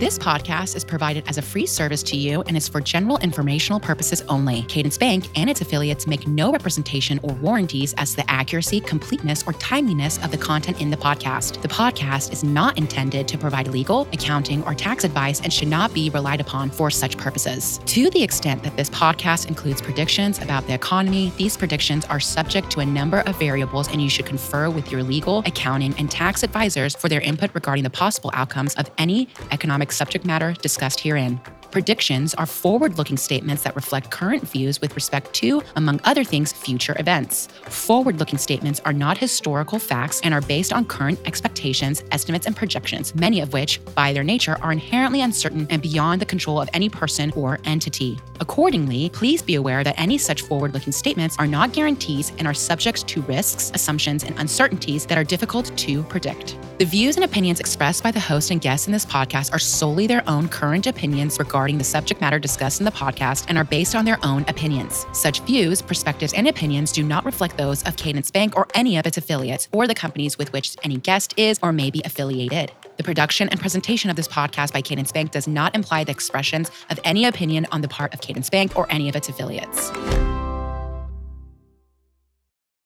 This 0.00 0.18
podcast 0.18 0.76
is 0.76 0.82
provided 0.82 1.24
as 1.28 1.36
a 1.36 1.42
free 1.42 1.66
service 1.66 2.02
to 2.04 2.16
you 2.16 2.40
and 2.46 2.56
is 2.56 2.66
for 2.66 2.80
general 2.80 3.18
informational 3.18 3.78
purposes 3.78 4.22
only. 4.30 4.62
Cadence 4.62 4.96
Bank 4.96 5.26
and 5.36 5.50
its 5.50 5.60
affiliates 5.60 6.06
make 6.06 6.26
no 6.26 6.50
representation 6.50 7.20
or 7.22 7.34
warranties 7.34 7.92
as 7.98 8.12
to 8.12 8.16
the 8.16 8.30
accuracy, 8.30 8.80
completeness, 8.80 9.44
or 9.46 9.52
timeliness 9.52 10.16
of 10.24 10.30
the 10.30 10.38
content 10.38 10.80
in 10.80 10.88
the 10.88 10.96
podcast. 10.96 11.60
The 11.60 11.68
podcast 11.68 12.32
is 12.32 12.42
not 12.42 12.78
intended 12.78 13.28
to 13.28 13.36
provide 13.36 13.68
legal, 13.68 14.08
accounting, 14.14 14.64
or 14.64 14.74
tax 14.74 15.04
advice 15.04 15.42
and 15.42 15.52
should 15.52 15.68
not 15.68 15.92
be 15.92 16.08
relied 16.08 16.40
upon 16.40 16.70
for 16.70 16.90
such 16.90 17.18
purposes. 17.18 17.78
To 17.84 18.08
the 18.08 18.22
extent 18.22 18.62
that 18.62 18.78
this 18.78 18.88
podcast 18.88 19.48
includes 19.48 19.82
predictions 19.82 20.38
about 20.38 20.66
the 20.66 20.72
economy, 20.72 21.30
these 21.36 21.58
predictions 21.58 22.06
are 22.06 22.20
subject 22.20 22.70
to 22.70 22.80
a 22.80 22.86
number 22.86 23.20
of 23.26 23.38
variables 23.38 23.88
and 23.88 24.00
you 24.00 24.08
should 24.08 24.24
confer 24.24 24.70
with 24.70 24.90
your 24.90 25.02
legal, 25.02 25.40
accounting, 25.40 25.94
and 25.98 26.10
tax 26.10 26.42
advisors 26.42 26.96
for 26.96 27.10
their 27.10 27.20
input 27.20 27.54
regarding 27.54 27.84
the 27.84 27.90
possible 27.90 28.30
outcomes 28.32 28.74
of 28.76 28.90
any 28.96 29.28
economic 29.50 29.89
subject 29.92 30.24
matter 30.24 30.52
discussed 30.54 31.00
herein. 31.00 31.40
Predictions 31.70 32.34
are 32.34 32.46
forward 32.46 32.98
looking 32.98 33.16
statements 33.16 33.62
that 33.62 33.76
reflect 33.76 34.10
current 34.10 34.42
views 34.42 34.80
with 34.80 34.96
respect 34.96 35.32
to, 35.34 35.62
among 35.76 36.00
other 36.02 36.24
things, 36.24 36.52
future 36.52 36.96
events. 36.98 37.46
Forward 37.68 38.18
looking 38.18 38.38
statements 38.38 38.80
are 38.84 38.92
not 38.92 39.16
historical 39.16 39.78
facts 39.78 40.20
and 40.24 40.34
are 40.34 40.40
based 40.40 40.72
on 40.72 40.84
current 40.84 41.20
expectations, 41.26 42.02
estimates, 42.10 42.48
and 42.48 42.56
projections, 42.56 43.14
many 43.14 43.40
of 43.40 43.52
which, 43.52 43.80
by 43.94 44.12
their 44.12 44.24
nature, 44.24 44.58
are 44.62 44.72
inherently 44.72 45.20
uncertain 45.20 45.68
and 45.70 45.80
beyond 45.80 46.20
the 46.20 46.26
control 46.26 46.60
of 46.60 46.68
any 46.74 46.88
person 46.88 47.30
or 47.36 47.60
entity. 47.64 48.18
Accordingly, 48.40 49.10
please 49.10 49.40
be 49.40 49.54
aware 49.54 49.84
that 49.84 50.00
any 50.00 50.18
such 50.18 50.42
forward 50.42 50.74
looking 50.74 50.92
statements 50.92 51.36
are 51.38 51.46
not 51.46 51.72
guarantees 51.72 52.32
and 52.38 52.48
are 52.48 52.54
subject 52.54 53.06
to 53.06 53.22
risks, 53.22 53.70
assumptions, 53.74 54.24
and 54.24 54.36
uncertainties 54.40 55.06
that 55.06 55.18
are 55.18 55.24
difficult 55.24 55.70
to 55.76 56.02
predict. 56.04 56.58
The 56.78 56.86
views 56.86 57.16
and 57.16 57.24
opinions 57.24 57.60
expressed 57.60 58.02
by 58.02 58.10
the 58.10 58.18
host 58.18 58.50
and 58.50 58.60
guests 58.60 58.86
in 58.86 58.92
this 58.92 59.04
podcast 59.04 59.52
are 59.52 59.58
solely 59.58 60.06
their 60.06 60.26
own 60.26 60.48
current 60.48 60.86
opinions 60.86 61.38
regarding 61.60 61.76
the 61.76 61.84
subject 61.84 62.22
matter 62.22 62.38
discussed 62.38 62.80
in 62.80 62.86
the 62.86 62.90
podcast 62.90 63.44
and 63.48 63.58
are 63.58 63.64
based 63.64 63.94
on 63.94 64.06
their 64.06 64.18
own 64.22 64.46
opinions. 64.48 65.04
Such 65.12 65.40
views, 65.40 65.82
perspectives, 65.82 66.32
and 66.32 66.48
opinions 66.48 66.90
do 66.90 67.02
not 67.02 67.22
reflect 67.26 67.58
those 67.58 67.82
of 67.82 67.98
Cadence 67.98 68.30
Bank 68.30 68.56
or 68.56 68.66
any 68.74 68.96
of 68.96 69.04
its 69.06 69.18
affiliates 69.18 69.68
or 69.70 69.86
the 69.86 69.94
companies 69.94 70.38
with 70.38 70.50
which 70.54 70.74
any 70.84 70.96
guest 70.96 71.34
is 71.36 71.58
or 71.62 71.70
may 71.70 71.90
be 71.90 72.00
affiliated. 72.06 72.72
The 72.96 73.04
production 73.04 73.50
and 73.50 73.60
presentation 73.60 74.08
of 74.08 74.16
this 74.16 74.26
podcast 74.26 74.72
by 74.72 74.80
Cadence 74.80 75.12
Bank 75.12 75.32
does 75.32 75.46
not 75.46 75.74
imply 75.74 76.02
the 76.02 76.12
expressions 76.12 76.70
of 76.88 76.98
any 77.04 77.26
opinion 77.26 77.66
on 77.72 77.82
the 77.82 77.88
part 77.88 78.14
of 78.14 78.22
Cadence 78.22 78.48
Bank 78.48 78.74
or 78.74 78.90
any 78.90 79.10
of 79.10 79.14
its 79.14 79.28
affiliates. 79.28 79.90